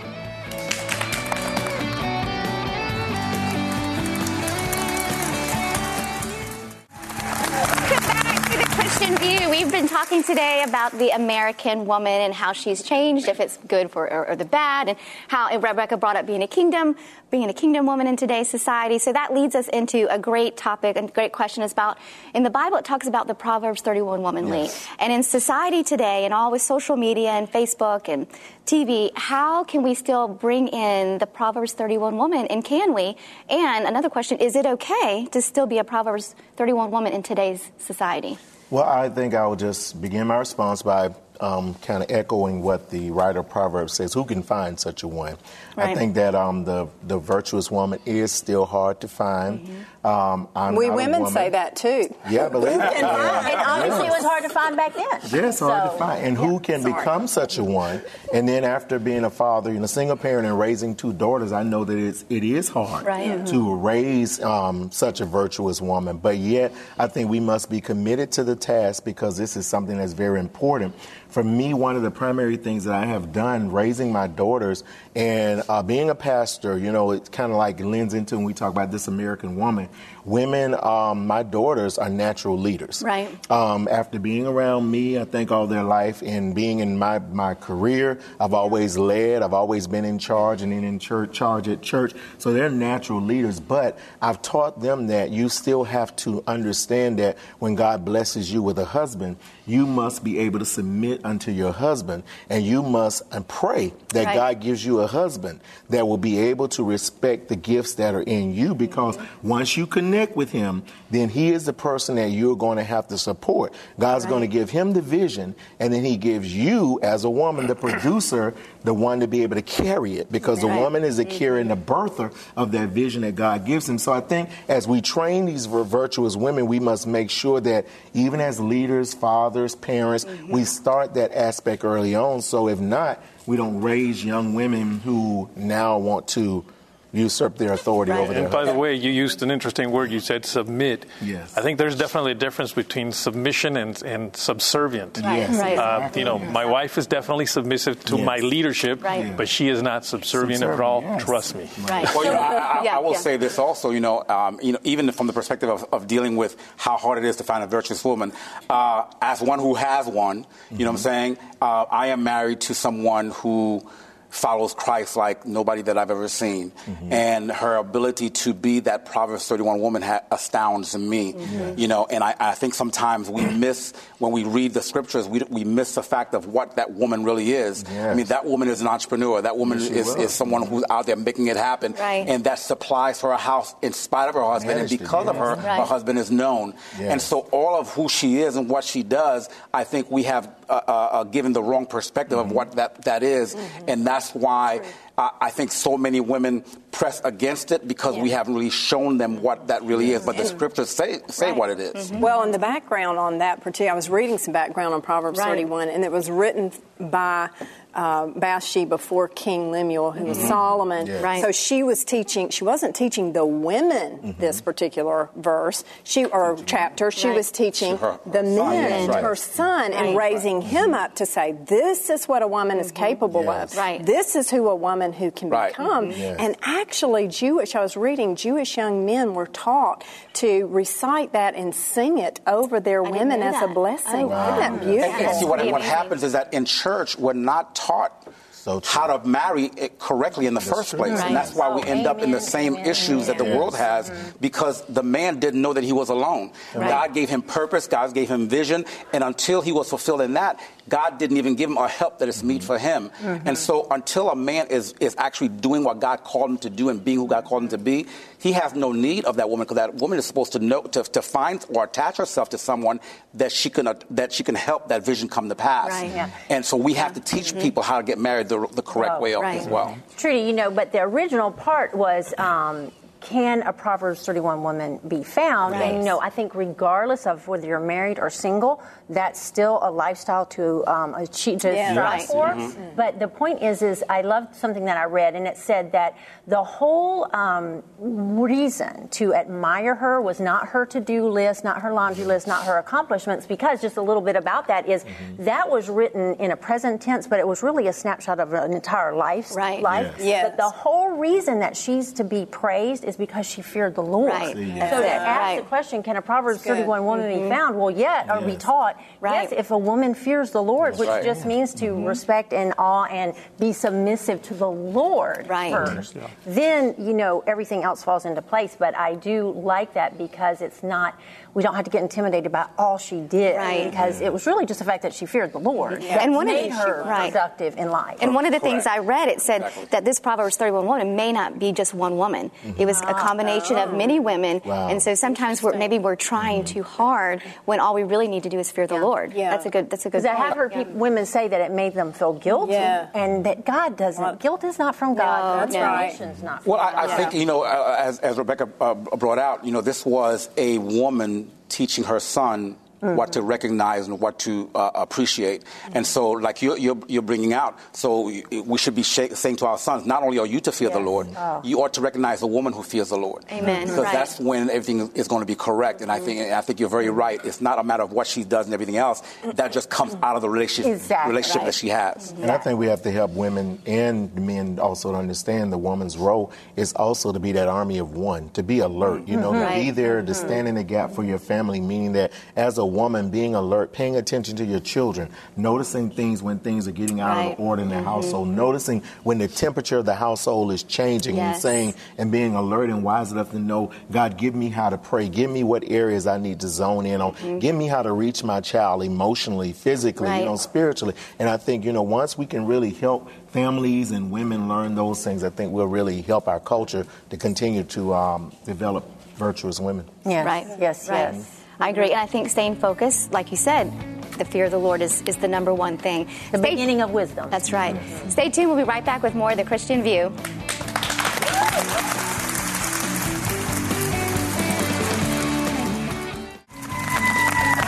Talking 10.13 10.35
today 10.35 10.63
about 10.63 10.91
the 10.99 11.09
American 11.09 11.87
woman 11.87 12.21
and 12.21 12.35
how 12.35 12.53
she's 12.53 12.83
changed, 12.83 13.27
if 13.27 13.39
it's 13.39 13.57
good 13.67 13.89
for 13.89 14.11
or, 14.11 14.29
or 14.29 14.35
the 14.35 14.45
bad, 14.45 14.89
and 14.89 14.97
how 15.27 15.49
Rebecca 15.57 15.97
brought 15.97 16.15
up 16.15 16.27
being 16.27 16.43
a 16.43 16.47
kingdom, 16.47 16.95
being 17.31 17.49
a 17.49 17.53
kingdom 17.53 17.87
woman 17.87 18.05
in 18.05 18.15
today's 18.15 18.47
society. 18.47 18.99
So 18.99 19.11
that 19.11 19.33
leads 19.33 19.55
us 19.55 19.67
into 19.69 20.05
a 20.13 20.19
great 20.19 20.55
topic 20.55 20.97
and 20.97 21.11
great 21.11 21.31
question 21.31 21.63
is 21.63 21.71
about 21.71 21.97
in 22.35 22.43
the 22.43 22.51
Bible 22.51 22.77
it 22.77 22.85
talks 22.85 23.07
about 23.07 23.25
the 23.25 23.33
Proverbs 23.33 23.81
31 23.81 24.21
woman 24.21 24.47
yes. 24.49 24.87
And 24.99 25.11
in 25.11 25.23
society 25.23 25.83
today 25.83 26.25
and 26.25 26.33
all 26.33 26.51
with 26.51 26.61
social 26.61 26.95
media 26.95 27.31
and 27.31 27.51
Facebook 27.51 28.07
and 28.07 28.27
TV, 28.67 29.09
how 29.15 29.63
can 29.63 29.81
we 29.81 29.95
still 29.95 30.27
bring 30.27 30.67
in 30.67 31.17
the 31.17 31.25
Proverbs 31.25 31.73
31 31.73 32.17
woman 32.17 32.45
and 32.47 32.63
can 32.63 32.93
we? 32.93 33.15
And 33.49 33.85
another 33.85 34.09
question, 34.09 34.37
is 34.37 34.55
it 34.55 34.67
okay 34.67 35.25
to 35.31 35.41
still 35.41 35.65
be 35.65 35.79
a 35.79 35.83
Proverbs 35.83 36.35
31 36.57 36.91
woman 36.91 37.13
in 37.13 37.23
today's 37.23 37.71
society? 37.79 38.37
Well, 38.69 38.83
I 38.83 39.09
think 39.09 39.33
I 39.33 39.45
will 39.47 39.55
just 39.55 40.01
begin 40.01 40.27
my 40.27 40.37
response 40.37 40.81
by 40.81 41.13
um, 41.39 41.73
kind 41.75 42.03
of 42.03 42.09
echoing 42.09 42.61
what 42.61 42.89
the 42.89 43.11
writer 43.11 43.39
of 43.39 43.49
Proverbs 43.49 43.93
says. 43.93 44.13
Who 44.13 44.25
can 44.25 44.43
find 44.43 44.79
such 44.79 45.03
a 45.03 45.07
one? 45.07 45.37
Right. 45.75 45.89
I 45.89 45.95
think 45.95 46.15
that 46.15 46.35
um, 46.35 46.63
the 46.63 46.87
the 47.05 47.19
virtuous 47.19 47.69
woman 47.69 47.99
is 48.05 48.31
still 48.31 48.65
hard 48.65 49.01
to 49.01 49.07
find. 49.07 49.59
Mm-hmm. 49.59 49.81
Um, 50.03 50.49
we 50.75 50.89
women 50.89 51.27
say 51.27 51.49
that 51.49 51.77
too. 51.77 52.13
Yeah, 52.29 52.49
believe 52.49 52.73
it. 52.73 52.79
and, 52.79 53.05
and 53.05 53.61
honestly, 53.61 54.05
yes. 54.05 54.13
it 54.13 54.17
was 54.17 54.25
hard 54.25 54.43
to 54.43 54.49
find 54.49 54.75
back 54.75 54.93
then. 54.93 55.07
Yes, 55.31 55.59
so, 55.59 55.67
hard 55.67 55.91
to 55.91 55.97
find. 55.97 56.25
And 56.25 56.37
yeah, 56.37 56.45
who 56.45 56.59
can 56.59 56.81
sorry. 56.81 56.93
become 56.93 57.27
such 57.27 57.57
a 57.57 57.63
one? 57.63 58.01
And 58.33 58.47
then 58.47 58.65
after 58.65 58.99
being 58.99 59.23
a 59.23 59.29
father 59.29 59.69
and 59.69 59.83
a 59.83 59.87
single 59.87 60.17
parent 60.17 60.45
and 60.45 60.59
raising 60.59 60.95
two 60.95 61.13
daughters, 61.13 61.53
I 61.53 61.63
know 61.63 61.85
that 61.85 61.97
it's 61.97 62.25
it 62.29 62.43
is 62.43 62.67
hard 62.67 63.05
right. 63.05 63.45
to 63.47 63.53
mm-hmm. 63.53 63.81
raise 63.81 64.41
um, 64.41 64.91
such 64.91 65.21
a 65.21 65.25
virtuous 65.25 65.81
woman. 65.81 66.17
But 66.17 66.37
yet, 66.37 66.73
I 66.99 67.07
think 67.07 67.29
we 67.29 67.39
must 67.39 67.69
be 67.69 67.79
committed 67.79 68.33
to 68.33 68.43
the 68.43 68.57
task 68.57 69.05
because 69.05 69.37
this 69.37 69.55
is 69.55 69.65
something 69.65 69.97
that's 69.97 70.13
very 70.13 70.41
important. 70.41 70.95
For 71.29 71.43
me, 71.43 71.73
one 71.73 71.95
of 71.95 72.03
the 72.03 72.11
primary 72.11 72.57
things 72.57 72.83
that 72.83 72.93
I 72.93 73.05
have 73.05 73.31
done 73.31 73.71
raising 73.71 74.11
my 74.11 74.27
daughters 74.27 74.83
and 75.15 75.63
uh, 75.67 75.81
being 75.81 76.09
a 76.09 76.15
pastor, 76.15 76.77
you 76.77 76.91
know, 76.91 77.11
it 77.11 77.31
kind 77.31 77.51
of 77.51 77.57
like 77.57 77.79
lends 77.79 78.13
into 78.13 78.35
when 78.35 78.45
we 78.45 78.53
talk 78.53 78.71
about 78.71 78.91
this 78.91 79.07
American 79.07 79.55
woman 79.55 79.89
women, 80.25 80.75
um, 80.81 81.27
my 81.27 81.43
daughters 81.43 81.97
are 81.97 82.09
natural 82.09 82.57
leaders. 82.57 83.03
Right. 83.05 83.29
Um, 83.51 83.87
after 83.89 84.19
being 84.19 84.45
around 84.47 84.89
me, 84.89 85.19
I 85.19 85.25
think 85.25 85.51
all 85.51 85.67
their 85.67 85.83
life 85.83 86.21
and 86.21 86.55
being 86.55 86.79
in 86.79 86.97
my, 86.97 87.19
my 87.19 87.53
career, 87.53 88.19
I've 88.39 88.53
always 88.53 88.97
led, 88.97 89.41
I've 89.41 89.53
always 89.53 89.87
been 89.87 90.05
in 90.05 90.19
charge 90.19 90.61
and 90.61 90.71
then 90.71 90.83
in 90.83 90.99
church, 90.99 91.33
charge 91.33 91.67
at 91.67 91.81
church. 91.81 92.13
So 92.37 92.53
they're 92.53 92.69
natural 92.69 93.21
leaders, 93.21 93.59
but 93.59 93.99
I've 94.21 94.41
taught 94.41 94.81
them 94.81 95.07
that 95.07 95.31
you 95.31 95.49
still 95.49 95.83
have 95.83 96.15
to 96.17 96.43
understand 96.47 97.19
that 97.19 97.37
when 97.59 97.75
God 97.75 98.05
blesses 98.05 98.51
you 98.51 98.61
with 98.61 98.79
a 98.79 98.85
husband, 98.85 99.37
you 99.65 99.85
must 99.85 100.23
be 100.23 100.39
able 100.39 100.59
to 100.59 100.65
submit 100.65 101.23
unto 101.23 101.51
your 101.51 101.71
husband 101.71 102.23
and 102.49 102.63
you 102.63 102.83
must 102.83 103.23
and 103.31 103.47
pray 103.47 103.93
that 104.09 104.25
right. 104.25 104.35
God 104.35 104.59
gives 104.61 104.85
you 104.85 105.01
a 105.01 105.07
husband 105.07 105.61
that 105.89 106.07
will 106.07 106.17
be 106.17 106.37
able 106.37 106.67
to 106.69 106.83
respect 106.83 107.47
the 107.47 107.55
gifts 107.55 107.95
that 107.95 108.13
are 108.13 108.21
in 108.21 108.53
you 108.53 108.75
because 108.75 109.17
once 109.41 109.77
you 109.77 109.82
connect 109.87 110.35
with 110.35 110.51
him, 110.51 110.83
then 111.11 111.29
he 111.29 111.51
is 111.51 111.65
the 111.65 111.73
person 111.73 112.15
that 112.15 112.31
you're 112.31 112.55
going 112.55 112.77
to 112.77 112.83
have 112.83 113.07
to 113.09 113.17
support. 113.17 113.73
God's 113.99 114.25
right. 114.25 114.29
going 114.29 114.41
to 114.41 114.47
give 114.47 114.69
him 114.69 114.93
the 114.93 115.01
vision 115.01 115.55
and 115.79 115.93
then 115.93 116.03
he 116.03 116.17
gives 116.17 116.53
you 116.53 116.99
as 117.01 117.23
a 117.23 117.29
woman, 117.29 117.67
the 117.67 117.75
producer, 117.75 118.53
the 118.83 118.93
one 118.93 119.21
to 119.21 119.27
be 119.27 119.43
able 119.43 119.55
to 119.55 119.61
carry 119.61 120.17
it 120.17 120.31
because 120.31 120.63
right. 120.63 120.73
the 120.73 120.79
woman 120.79 121.03
is 121.03 121.17
the 121.17 121.25
carrier 121.25 121.59
and 121.59 121.71
the 121.71 121.77
birther 121.77 122.35
of 122.55 122.71
that 122.71 122.89
vision 122.89 123.21
that 123.21 123.35
God 123.35 123.65
gives 123.65 123.87
him. 123.87 123.97
So 123.97 124.11
I 124.11 124.21
think 124.21 124.49
as 124.67 124.87
we 124.87 125.01
train 125.01 125.45
these 125.45 125.65
virtuous 125.65 126.35
women, 126.35 126.67
we 126.67 126.79
must 126.79 127.07
make 127.07 127.29
sure 127.29 127.61
that 127.61 127.85
even 128.13 128.39
as 128.39 128.59
leaders, 128.59 129.13
fathers, 129.13 129.53
fathers, 129.53 129.75
parents, 129.75 130.25
mm-hmm. 130.25 130.51
we 130.51 130.63
start 130.63 131.13
that 131.15 131.31
aspect 131.33 131.83
early 131.83 132.15
on. 132.15 132.41
So 132.41 132.67
if 132.67 132.79
not, 132.79 133.23
we 133.45 133.57
don't 133.57 133.81
raise 133.81 134.23
young 134.23 134.53
women 134.53 134.99
who 134.99 135.49
now 135.55 135.97
want 135.97 136.27
to 136.29 136.65
usurp 137.13 137.57
their 137.57 137.73
authority 137.73 138.11
Right. 138.11 138.21
over 138.21 138.33
their 138.33 138.43
And 138.43 138.51
by 138.51 138.65
the 138.65 138.73
way, 138.73 138.95
you 138.95 139.11
used 139.11 139.43
an 139.43 139.51
interesting 139.51 139.91
word. 139.91 140.11
You 140.11 140.19
said 140.19 140.45
submit. 140.45 141.05
Yes. 141.21 141.55
I 141.55 141.61
think 141.61 141.77
there's 141.77 141.95
definitely 141.95 142.31
a 142.31 142.35
difference 142.35 142.73
between 142.73 143.11
submission 143.11 143.77
and, 143.77 144.01
and 144.03 144.35
subservient. 144.35 145.19
Yes, 145.21 145.59
Right. 145.59 145.77
Uh, 145.77 146.09
you 146.15 146.25
know, 146.25 146.39
my 146.39 146.65
wife 146.65 146.97
is 146.97 147.05
definitely 147.07 147.45
submissive 147.45 148.03
to 148.05 148.17
Yes. 148.17 148.25
my 148.25 148.37
leadership, 148.37 149.03
Right. 149.03 149.37
but 149.37 149.47
she 149.47 149.69
is 149.69 149.81
not 149.83 150.05
subservient 150.05 150.63
at 150.63 150.79
all. 150.81 151.01
Yes. 151.03 151.23
Trust 151.23 151.55
me. 151.55 151.69
Right. 151.87 152.05
Well, 152.15 152.25
you 152.25 152.31
know, 152.31 152.39
I, 152.39 152.79
I, 152.79 152.83
Yeah, 152.83 152.97
I 152.97 152.99
will 152.99 153.11
yeah. 153.11 153.17
say 153.19 153.37
this 153.37 153.59
also. 153.59 153.91
You 153.91 153.99
know, 153.99 154.23
um, 154.27 154.59
you 154.63 154.73
know, 154.73 154.79
even 154.83 155.11
from 155.11 155.27
the 155.27 155.33
perspective 155.33 155.69
of, 155.69 155.85
of 155.93 156.07
dealing 156.07 156.35
with 156.35 156.57
how 156.77 156.97
hard 156.97 157.19
it 157.19 157.25
is 157.25 157.35
to 157.37 157.43
find 157.43 157.63
a 157.63 157.67
virtuous 157.67 158.03
woman, 158.03 158.33
uh, 158.69 159.03
as 159.21 159.39
one 159.41 159.59
who 159.59 159.75
has 159.75 160.07
one, 160.07 160.45
you 160.71 160.79
know, 160.79 160.85
what 160.85 160.97
I'm 160.97 160.97
saying, 160.97 161.37
uh, 161.61 161.85
I 161.91 162.07
am 162.07 162.23
married 162.23 162.61
to 162.61 162.73
someone 162.73 163.29
who 163.29 163.87
follows 164.33 164.73
Christ 164.73 165.15
like 165.15 165.45
nobody 165.45 165.83
that 165.83 165.97
I've 165.97 166.09
ever 166.09 166.27
seen, 166.27 166.71
and 167.11 167.51
her 167.51 167.75
ability 167.75 168.31
to 168.31 168.53
be 168.53 168.79
that 168.81 169.05
Proverbs 169.05 169.47
31 169.47 169.79
woman 169.79 170.01
ha- 170.01 170.21
astounds 170.31 170.97
me. 170.97 171.35
You 171.77 171.87
know, 171.87 172.07
and 172.09 172.23
I, 172.23 172.35
I 172.39 172.53
think 172.55 172.73
sometimes 172.73 173.29
we 173.29 173.45
miss 173.65 173.93
when 174.17 174.31
we 174.31 174.43
read 174.43 174.73
the 174.73 174.81
scriptures, 174.81 175.27
we, 175.27 175.41
we 175.49 175.63
miss 175.63 175.95
the 175.95 176.03
fact 176.03 176.33
of 176.33 176.47
what 176.47 176.77
that 176.77 176.91
woman 176.93 177.23
really 177.23 177.51
is. 177.51 177.85
I 177.89 178.13
mean, 178.15 178.25
that 178.27 178.45
woman 178.45 178.67
is 178.69 178.81
an 178.81 178.87
entrepreneur. 178.87 179.41
That 179.41 179.57
woman 179.57 179.79
Yes, 179.79 179.89
is, 179.91 180.15
is 180.15 180.33
someone 180.33 180.65
who's 180.65 180.83
out 180.89 181.05
there 181.05 181.15
making 181.15 181.47
it 181.47 181.57
happen 181.57 181.93
Right. 181.93 182.27
and 182.27 182.43
that 182.45 182.57
supplies 182.59 183.21
her 183.21 183.29
a 183.31 183.37
house 183.37 183.75
in 183.81 183.93
spite 183.93 184.29
of 184.29 184.35
her 184.35 184.43
husband, 184.43 184.71
and 184.71 184.79
Managed 184.79 184.93
it, 184.93 184.99
because 184.99 185.27
of 185.27 185.35
her. 185.35 185.55
Right. 185.55 185.77
her 185.79 185.85
husband 185.85 186.17
is 186.17 186.31
known. 186.31 186.73
Yes. 186.97 187.11
And 187.11 187.21
so, 187.21 187.41
all 187.51 187.79
of 187.79 187.93
who 187.93 188.09
she 188.09 188.37
is 188.41 188.55
and 188.55 188.67
what 188.69 188.83
she 188.83 189.03
does, 189.03 189.49
I 189.73 189.83
think 189.83 190.09
we 190.09 190.23
have 190.23 190.49
uh, 190.69 190.81
uh, 190.87 190.91
uh, 190.91 191.23
given 191.25 191.53
the 191.53 191.61
wrong 191.63 191.85
perspective 191.85 192.37
Mm-hmm. 192.37 192.49
of 192.49 192.55
what 192.55 192.71
that 192.73 193.01
that 193.03 193.23
is. 193.23 193.55
and 193.87 194.05
that's 194.07 194.33
why. 194.33 194.81
I 195.17 195.31
I 195.41 195.49
think 195.49 195.71
so 195.71 195.97
many 195.97 196.19
women 196.19 196.63
press 196.91 197.21
against 197.23 197.71
it 197.71 197.87
because 197.87 198.17
we 198.17 198.29
haven't 198.29 198.53
really 198.53 198.69
shown 198.69 199.17
them 199.17 199.41
what 199.41 199.67
that 199.67 199.83
really 199.83 200.11
is. 200.11 200.23
But 200.23 200.37
the 200.37 200.45
scriptures 200.45 200.89
say 200.89 201.19
say 201.27 201.47
Right. 201.47 201.57
what 201.57 201.69
it 201.69 201.79
is. 201.79 202.11
Mm-hmm. 202.11 202.21
Well, 202.21 202.43
in 202.43 202.51
the 202.51 202.59
background 202.59 203.17
on 203.17 203.39
that 203.39 203.61
particular, 203.61 203.91
I 203.91 203.95
was 203.95 204.09
reading 204.09 204.37
some 204.37 204.53
background 204.53 204.93
on 204.93 205.01
Proverbs 205.01 205.39
Right. 205.39 205.47
31, 205.47 205.89
and 205.89 206.03
it 206.03 206.11
was 206.11 206.29
written 206.29 206.71
by 206.99 207.49
uh, 207.95 208.27
Bathsheba 208.27 208.89
before 208.89 209.27
King 209.27 209.69
Lemuel, 209.71 210.11
who 210.11 210.25
was 210.25 210.37
mm-hmm. 210.37 210.47
Solomon. 210.47 211.05
Yes. 211.07 211.21
Right. 211.23 211.41
So 211.43 211.51
she 211.51 211.83
was 211.83 212.03
teaching. 212.03 212.49
She 212.49 212.63
wasn't 212.63 212.95
teaching 212.95 213.33
the 213.33 213.45
women 213.45 214.17
mm-hmm. 214.17 214.41
this 214.41 214.61
particular 214.61 215.29
verse, 215.35 215.83
she 216.03 216.25
or 216.25 216.57
chapter. 216.65 217.11
She 217.11 217.27
Right. 217.27 217.35
was 217.37 217.51
teaching 217.51 217.97
Her- 217.97 218.13
her 218.13 218.19
the 218.25 218.43
son, 218.43 218.55
men, 218.55 218.99
yes, 219.05 219.09
right. 219.09 219.23
her 219.23 219.35
son, 219.35 219.93
and 219.93 220.15
Right. 220.15 220.33
raising 220.33 220.61
him 220.61 220.93
up 220.95 221.15
to 221.15 221.25
say, 221.25 221.51
"This 221.65 222.09
is 222.09 222.27
what 222.27 222.41
a 222.41 222.47
woman 222.47 222.79
is 222.79 222.91
capable 222.91 223.43
Yes. 223.43 223.73
of. 223.73 223.77
Right. 223.77 224.03
This 224.03 224.35
is 224.35 224.49
who 224.49 224.69
a 224.69 224.75
woman 224.75 225.02
who 225.11 225.31
can 225.31 225.49
Right. 225.49 225.71
become." 225.73 226.11
Mm-hmm. 226.11 226.21
Yes. 226.21 226.35
And 226.39 226.55
actually, 226.63 227.27
Jewish. 227.27 227.75
I 227.75 227.81
was 227.81 227.97
reading 227.97 228.35
Jewish 228.35 228.77
young 228.77 229.05
men 229.05 229.33
were 229.33 229.47
taught 229.47 230.03
to 230.35 230.67
recite 230.67 231.33
that 231.33 231.55
and 231.55 231.75
sing 231.75 232.17
it 232.19 232.39
over 232.47 232.79
their 232.79 233.01
didn't 233.03 233.17
women 233.19 233.39
know 233.41 233.47
as 233.47 233.61
a 233.61 233.67
blessing. 233.67 234.25
Oh, 234.25 234.27
wow. 234.27 234.47
Isn't 234.47 234.59
that 234.59 234.71
And, 234.71 234.81
beautiful? 234.81 235.13
and 235.25 235.35
see 235.37 235.45
what, 235.45 235.65
what 235.71 235.81
happens 235.81 236.23
is 236.23 236.31
that 236.31 236.53
in 236.53 236.65
church 236.65 237.17
we're 237.17 237.33
not 237.33 237.75
taught 237.75 238.22
So 238.63 238.79
how 238.85 239.17
to 239.17 239.27
marry 239.27 239.65
it 239.75 239.99
correctly 239.99 240.45
in 240.45 240.53
the 240.53 240.61
first 240.61 240.91
true. 240.91 240.99
place, 240.99 241.19
Right. 241.19 241.27
and 241.27 241.35
that's 241.35 241.53
why 241.53 241.75
we 241.75 241.83
end 241.83 242.07
up 242.07 242.21
in 242.21 242.31
the 242.31 242.39
same 242.39 242.75
amen, 242.75 242.89
issues 242.89 243.27
that 243.27 243.37
the 243.37 243.43
amen. 243.43 243.57
world 243.57 243.75
has 243.75 244.09
mm-hmm. 244.09 244.37
because 244.39 244.83
the 244.85 245.03
man 245.03 245.39
didn't 245.39 245.61
know 245.61 245.73
that 245.73 245.83
he 245.83 245.91
was 245.91 246.07
alone. 246.07 246.53
Right. 246.73 246.87
God 246.87 247.13
gave 247.13 247.27
him 247.27 247.41
purpose, 247.41 247.87
God 247.87 248.13
gave 248.13 248.29
him 248.29 248.47
vision, 248.47 248.85
and 249.11 249.21
until 249.21 249.61
he 249.61 249.73
was 249.73 249.89
fulfilled 249.89 250.21
in 250.21 250.35
that, 250.35 250.61
God 250.87 251.17
didn't 251.17 251.35
even 251.37 251.55
give 251.55 251.69
him 251.69 251.77
a 251.77 251.89
help 251.89 252.19
that 252.19 252.29
is 252.29 252.41
meet 252.41 252.61
mm-hmm. 252.61 252.67
for 252.67 252.77
him. 252.77 253.09
Mm-hmm. 253.21 253.49
And 253.49 253.57
so 253.57 253.85
until 253.91 254.29
a 254.29 254.35
man 254.35 254.67
is 254.67 254.93
is 255.01 255.13
actually 255.17 255.49
doing 255.49 255.83
what 255.83 255.99
God 255.99 256.23
called 256.23 256.51
him 256.51 256.57
to 256.59 256.69
do 256.69 256.87
and 256.87 257.03
being 257.03 257.17
who 257.17 257.27
God 257.27 257.43
called 257.43 257.63
him 257.63 257.69
to 257.69 257.77
be, 257.77 258.05
he 258.39 258.53
has 258.53 258.73
no 258.73 258.93
need 258.93 259.25
of 259.25 259.37
that 259.37 259.49
woman 259.49 259.65
because 259.65 259.75
that 259.75 259.95
woman 259.95 260.19
is 260.19 260.25
supposed 260.25 260.53
to 260.53 260.59
know 260.59 260.83
to, 260.83 261.03
to 261.03 261.21
find 261.21 261.65
or 261.67 261.83
attach 261.83 262.15
herself 262.17 262.49
to 262.49 262.57
someone 262.57 263.01
that 263.33 263.51
she 263.51 263.69
can 263.69 263.87
uh, 263.87 263.95
that 264.11 264.31
she 264.31 264.43
can 264.43 264.55
help 264.55 264.87
that 264.87 265.05
vision 265.05 265.27
come 265.27 265.49
to 265.49 265.55
pass. 265.55 265.89
Right. 265.89 266.11
Yeah. 266.11 266.29
And 266.49 266.65
so 266.65 266.77
we 266.77 266.93
have 266.93 267.13
to 267.13 267.19
teach 267.19 267.57
people 267.57 267.83
how 267.83 267.97
to 267.97 268.03
get 268.03 268.19
married 268.19 268.52
the, 268.61 268.67
the 268.75 268.81
correct 268.81 269.15
Oh, 269.17 269.21
way 269.21 269.33
right. 269.35 269.59
as 269.59 269.67
well. 269.67 269.97
Trudy, 270.17 270.39
you 270.41 270.53
know, 270.53 270.69
but 270.71 270.91
the 270.91 270.99
original 271.01 271.51
part 271.51 271.93
was 271.95 272.33
um, 272.37 272.91
can 273.23 273.61
a 273.63 273.73
Proverbs 273.73 274.25
31 274.25 274.61
woman 274.63 274.99
be 275.07 275.23
found? 275.23 275.73
Right. 275.73 275.83
And, 275.93 275.97
you 275.99 276.03
know, 276.05 276.19
I 276.21 276.29
think 276.29 276.53
regardless 276.55 277.25
of 277.25 277.47
whether 277.47 277.65
you're 277.65 277.79
married 277.79 278.19
or 278.19 278.29
single, 278.29 278.83
that's 279.09 279.39
still 279.41 279.79
a 279.81 279.89
lifestyle 279.89 280.45
to 280.57 280.85
um, 280.87 281.15
achieve, 281.15 281.59
to 281.61 281.73
Yeah. 281.73 281.91
strive 281.93 282.19
Right. 282.19 282.27
for. 282.27 282.45
Mm-hmm. 282.49 282.95
But 282.95 283.19
the 283.19 283.27
point 283.27 283.63
is, 283.63 283.81
is 283.81 284.03
I 284.09 284.21
loved 284.21 284.55
something 284.55 284.85
that 284.85 284.97
I 284.97 285.05
read, 285.05 285.35
and 285.35 285.47
it 285.47 285.57
said 285.57 285.91
that 285.93 286.15
the 286.47 286.63
whole 286.63 287.27
um, 287.33 287.81
reason 287.97 289.07
to 289.09 289.33
admire 289.33 289.95
her 289.95 290.21
was 290.21 290.39
not 290.39 290.67
her 290.69 290.85
to-do 290.85 291.27
list, 291.29 291.63
not 291.63 291.81
her 291.81 291.93
laundry 291.93 292.25
list, 292.25 292.47
not 292.47 292.65
her 292.65 292.77
accomplishments, 292.77 293.45
because 293.45 293.81
just 293.81 293.97
a 293.97 294.01
little 294.01 294.21
bit 294.21 294.35
about 294.35 294.67
that 294.67 294.87
is 294.87 295.03
Mm-hmm. 295.03 295.43
that 295.45 295.69
was 295.69 295.89
written 295.89 296.33
in 296.35 296.51
a 296.51 296.55
present 296.55 297.01
tense, 297.01 297.27
but 297.27 297.39
it 297.39 297.47
was 297.47 297.61
really 297.61 297.87
a 297.87 297.93
snapshot 297.93 298.39
of 298.39 298.53
an 298.53 298.73
entire 298.73 299.13
life. 299.13 299.55
Right. 299.55 299.81
life. 299.81 300.15
Yes. 300.17 300.25
Yes. 300.25 300.47
But 300.49 300.57
the 300.57 300.69
whole 300.69 301.09
reason 301.17 301.59
that 301.59 301.75
she's 301.77 302.13
to 302.13 302.23
be 302.23 302.45
praised 302.45 303.03
is 303.03 303.12
because 303.15 303.45
she 303.45 303.61
feared 303.61 303.95
the 303.95 304.03
Lord. 304.03 304.31
Right. 304.31 304.53
So 304.55 304.59
Yeah. 304.59 304.89
to 304.89 305.07
ask 305.07 305.39
Right. 305.39 305.57
the 305.57 305.65
question, 305.67 306.03
can 306.03 306.15
a 306.15 306.21
Proverbs 306.21 306.61
good. 306.61 306.77
31 306.77 307.05
woman 307.05 307.27
be 307.27 307.35
mm-hmm. 307.39 307.49
found? 307.49 307.79
Well, 307.79 307.91
yet 307.91 308.29
or 308.29 308.41
be 308.41 308.53
Yes. 308.53 308.61
taught. 308.61 308.95
Right. 309.21 309.49
Yes, 309.49 309.51
if 309.51 309.71
a 309.71 309.77
woman 309.77 310.13
fears 310.13 310.51
the 310.51 310.61
Lord, 310.61 310.97
which 310.97 311.09
right. 311.09 311.23
just 311.23 311.45
means 311.45 311.73
to 311.75 311.87
mm-hmm. 311.87 312.05
respect 312.05 312.53
and 312.53 312.73
awe 312.77 313.05
and 313.05 313.33
be 313.59 313.73
submissive 313.73 314.41
to 314.43 314.53
the 314.53 314.69
Lord 314.69 315.47
Right. 315.47 315.71
first, 315.71 316.17
mm-hmm. 316.17 316.27
then, 316.45 316.95
you 316.97 317.13
know, 317.13 317.43
everything 317.47 317.83
else 317.83 318.03
falls 318.03 318.25
into 318.25 318.41
place. 318.41 318.75
But 318.77 318.95
I 318.97 319.15
do 319.15 319.51
like 319.51 319.93
that 319.93 320.17
because 320.17 320.61
it's 320.61 320.83
not, 320.83 321.15
we 321.53 321.61
don't 321.63 321.75
have 321.75 321.85
to 321.85 321.91
get 321.91 322.01
intimidated 322.01 322.51
by 322.51 322.65
all 322.77 322.97
she 322.97 323.19
did. 323.21 323.55
Right. 323.57 323.89
Because 323.89 324.21
it 324.21 324.33
was 324.33 324.45
really 324.47 324.65
just 324.65 324.79
the 324.79 324.85
fact 324.85 325.03
that 325.03 325.13
she 325.13 325.25
feared 325.25 325.51
the 325.53 325.59
Lord. 325.59 326.01
Yeah. 326.01 326.21
And 326.23 326.33
one 326.33 326.47
of 326.49 326.55
made 326.55 326.71
the- 326.71 326.75
her 326.77 327.03
Right. 327.05 327.31
productive 327.31 327.77
in 327.77 327.91
life. 327.91 328.17
And 328.21 328.33
one 328.33 328.45
of 328.45 328.51
the 328.53 328.59
Correct. 328.59 328.83
things 328.85 328.87
I 328.87 328.99
read, 328.99 329.27
it 329.29 329.39
said 329.41 329.61
Exactly. 329.61 329.85
that 329.91 330.05
this 330.05 330.19
Proverbs 330.19 330.57
31 330.57 330.87
woman 330.87 331.15
may 331.15 331.31
not 331.31 331.59
be 331.59 331.71
just 331.71 331.93
one 331.93 332.17
woman. 332.17 332.49
It 332.77 332.85
was 332.85 332.99
a 333.01 333.13
combination 333.13 333.77
of 333.77 333.93
many 333.93 334.19
women. 334.19 334.61
Wow. 334.65 334.87
And 334.87 335.01
so 335.03 335.13
sometimes 335.15 335.61
we're, 335.61 335.77
maybe 335.77 335.99
we're 335.99 336.15
trying 336.15 336.63
too 336.63 336.83
hard 336.83 337.41
when 337.65 337.79
all 337.79 337.93
we 337.93 338.03
really 338.03 338.27
need 338.27 338.43
to 338.43 338.49
do 338.49 338.57
is 338.59 338.71
fear 338.71 338.87
the 338.87 338.97
Lord. 338.97 339.33
Yeah. 339.33 339.51
That's 339.51 339.65
a 339.65 339.69
good, 339.69 339.89
that's 339.89 340.05
a 340.05 340.09
good 340.09 340.23
Because 340.23 340.25
I 340.25 340.33
have 340.41 340.55
heard 340.57 340.71
Yeah. 340.71 340.79
people, 340.79 340.93
women 340.99 341.25
say 341.25 341.47
that 341.47 341.61
it 341.61 341.71
made 341.71 341.93
them 341.93 342.13
feel 342.13 342.33
guilty, 342.33 342.73
Yeah. 342.73 343.07
and 343.13 343.45
that 343.45 343.63
God 343.65 343.95
doesn't. 343.95 344.23
Well, 344.23 344.35
Guilt 344.35 344.63
is 344.63 344.79
not 344.79 344.95
from 344.95 345.13
God. 345.15 345.59
that's 345.61 345.75
right. 345.75 346.09
Condemnation's 346.11 346.41
not 346.43 346.63
from 346.63 346.71
Well, 346.71 346.81
I, 346.81 347.03
I 347.03 347.07
think 347.17 347.33
you 347.35 347.45
know, 347.45 347.61
uh, 347.63 347.95
as, 347.99 348.19
as 348.19 348.37
Rebecca 348.37 348.67
uh, 348.81 348.93
brought 348.95 349.37
out, 349.39 349.63
you 349.65 349.71
know, 349.71 349.81
this 349.81 350.05
was 350.05 350.49
a 350.57 350.77
woman 350.79 351.42
teaching 351.73 352.03
her 352.03 352.19
son 352.19 352.75
Mm. 353.03 353.15
what 353.17 353.33
to 353.33 353.41
recognize 353.41 354.07
and 354.07 354.19
what 354.19 354.39
to 354.39 354.69
uh, 354.73 354.91
appreciate. 354.95 355.63
Mm. 355.63 355.91
And 355.95 356.07
so, 356.07 356.31
like 356.31 356.61
you're, 356.61 356.77
you're, 356.77 356.97
you're 357.07 357.21
bringing 357.21 357.51
out, 357.51 357.77
so 357.91 358.31
we 358.49 358.77
should 358.77 358.95
be 358.95 359.03
sh- 359.03 359.33
saying 359.33 359.57
to 359.57 359.65
our 359.67 359.77
sons, 359.77 360.05
not 360.05 360.23
only 360.23 360.39
are 360.39 360.45
you 360.45 360.61
to 360.61 360.71
fear 360.71 360.89
the 360.89 360.99
Lord, 360.99 361.27
Oh. 361.35 361.59
you 361.65 361.81
ought 361.83 361.93
to 361.95 362.01
recognize 362.01 362.41
a 362.41 362.47
woman 362.47 362.71
who 362.71 362.81
fears 362.81 363.09
the 363.09 363.17
Lord. 363.17 363.43
Amen. 363.51 363.87
Because 363.87 364.05
Right. 364.05 364.13
that's 364.13 364.39
when 364.39 364.69
everything 364.69 365.11
is 365.15 365.27
going 365.27 365.41
to 365.41 365.45
be 365.45 365.55
correct. 365.55 365.99
And 366.01 366.09
I 366.09 366.19
mm. 366.19 366.25
think, 366.25 366.39
and 366.39 366.53
I 366.53 366.61
think 366.61 366.79
you're 366.79 366.89
very 366.89 367.09
right. 367.09 367.43
It's 367.43 367.59
not 367.59 367.77
a 367.77 367.83
matter 367.83 368.03
of 368.03 368.13
what 368.13 368.25
she 368.27 368.43
does 368.45 368.67
and 368.67 368.73
everything 368.73 368.95
else. 368.97 369.21
That 369.55 369.73
just 369.73 369.89
comes 369.89 370.15
out 370.23 370.37
of 370.37 370.41
the 370.41 370.49
relationship, 370.49 370.93
Exactly. 370.93 371.31
relationship 371.31 371.61
Right. 371.61 371.65
that 371.65 371.75
she 371.75 371.89
has. 371.89 372.31
Mm-hmm. 372.31 372.41
And 372.43 372.51
I 372.51 372.57
think 372.57 372.79
we 372.79 372.87
have 372.87 373.01
to 373.03 373.11
help 373.11 373.31
women 373.31 373.81
and 373.85 374.33
men 374.35 374.79
also 374.79 375.11
to 375.11 375.17
understand 375.17 375.73
the 375.73 375.77
woman's 375.77 376.17
role 376.17 376.51
is 376.77 376.93
also 376.93 377.33
to 377.33 377.39
be 377.39 377.51
that 377.53 377.67
army 377.67 377.97
of 377.97 378.15
one, 378.15 378.49
to 378.51 378.63
be 378.63 378.79
alert, 378.79 379.27
you 379.27 379.37
mm-hmm. 379.37 379.41
know, 379.41 379.67
to 379.67 379.75
be 379.75 379.91
there 379.91 380.21
to 380.21 380.31
mm-hmm. 380.31 380.47
stand 380.47 380.67
in 380.67 380.75
the 380.75 380.83
gap 380.83 381.11
for 381.11 381.23
your 381.23 381.39
family, 381.39 381.81
meaning 381.81 382.13
that 382.13 382.31
as 382.55 382.77
a 382.77 382.85
woman, 382.93 383.29
being 383.29 383.55
alert, 383.55 383.91
paying 383.91 384.15
attention 384.15 384.55
to 384.57 384.63
your 384.65 384.79
children, 384.79 385.29
noticing 385.57 386.09
things 386.09 386.43
when 386.43 386.59
things 386.59 386.87
are 386.87 386.91
getting 386.91 387.19
out 387.19 387.35
Right. 387.37 387.53
of 387.53 387.59
order 387.59 387.81
in 387.81 387.89
the 387.89 388.01
household, 388.01 388.47
noticing 388.49 389.01
when 389.23 389.37
the 389.39 389.47
temperature 389.47 389.97
of 389.97 390.05
the 390.05 390.15
household 390.15 390.71
is 390.71 390.83
changing 390.83 391.39
and 391.39 391.55
saying 391.55 391.95
and 392.17 392.31
being 392.31 392.55
alert 392.55 392.89
and 392.89 393.03
wise 393.03 393.31
enough 393.31 393.51
to 393.51 393.59
know, 393.59 393.91
God, 394.11 394.37
give 394.37 394.53
me 394.55 394.69
how 394.69 394.89
to 394.89 394.97
pray, 394.97 395.27
give 395.29 395.49
me 395.49 395.63
what 395.63 395.83
areas 395.89 396.27
I 396.27 396.37
need 396.37 396.59
to 396.61 396.67
zone 396.67 397.05
in 397.05 397.21
on, 397.21 397.59
give 397.59 397.75
me 397.75 397.87
how 397.87 398.01
to 398.03 398.11
reach 398.11 398.43
my 398.43 398.61
child 398.61 399.03
emotionally, 399.03 399.73
physically, 399.73 400.29
Right. 400.29 400.39
you 400.39 400.45
know, 400.45 400.55
spiritually. 400.55 401.15
And 401.39 401.49
I 401.49 401.57
think, 401.57 401.83
you 401.85 401.93
know, 401.93 402.03
once 402.03 402.37
we 402.37 402.45
can 402.45 402.65
really 402.67 402.91
help 402.91 403.29
families 403.47 404.11
and 404.11 404.31
women 404.31 404.67
learn 404.67 404.95
those 404.95 405.23
things, 405.23 405.43
I 405.43 405.49
think 405.49 405.71
we'll 405.71 405.87
really 405.87 406.21
help 406.21 406.47
our 406.47 406.59
culture 406.59 407.05
to 407.29 407.37
continue 407.37 407.83
to 407.83 408.13
um, 408.13 408.51
develop 408.65 409.03
virtuous 409.35 409.79
women. 409.79 410.05
Yes. 410.25 410.45
Right. 410.45 410.67
Yes. 410.79 411.09
Right. 411.09 411.33
Yes. 411.33 411.59
I 411.79 411.89
agree. 411.89 412.11
And 412.11 412.19
I 412.19 412.25
think 412.25 412.49
staying 412.49 412.75
focused, 412.75 413.31
like 413.31 413.51
you 413.51 413.57
said, 413.57 413.91
the 414.37 414.45
fear 414.45 414.65
of 414.65 414.71
the 414.71 414.79
Lord 414.79 415.01
is, 415.01 415.21
is 415.23 415.37
the 415.37 415.47
number 415.47 415.73
one 415.73 415.97
thing. 415.97 416.25
The 416.51 416.57
Stay- 416.57 416.71
beginning 416.71 417.01
of 417.01 417.11
wisdom. 417.11 417.49
That's 417.49 417.71
right. 417.71 417.99
Stay 418.29 418.49
tuned. 418.49 418.67
We'll 418.69 418.77
be 418.77 418.83
right 418.83 419.03
back 419.05 419.23
with 419.23 419.35
more 419.35 419.51
of 419.51 419.57
the 419.57 419.63
Christian 419.63 420.03
View. 420.03 420.29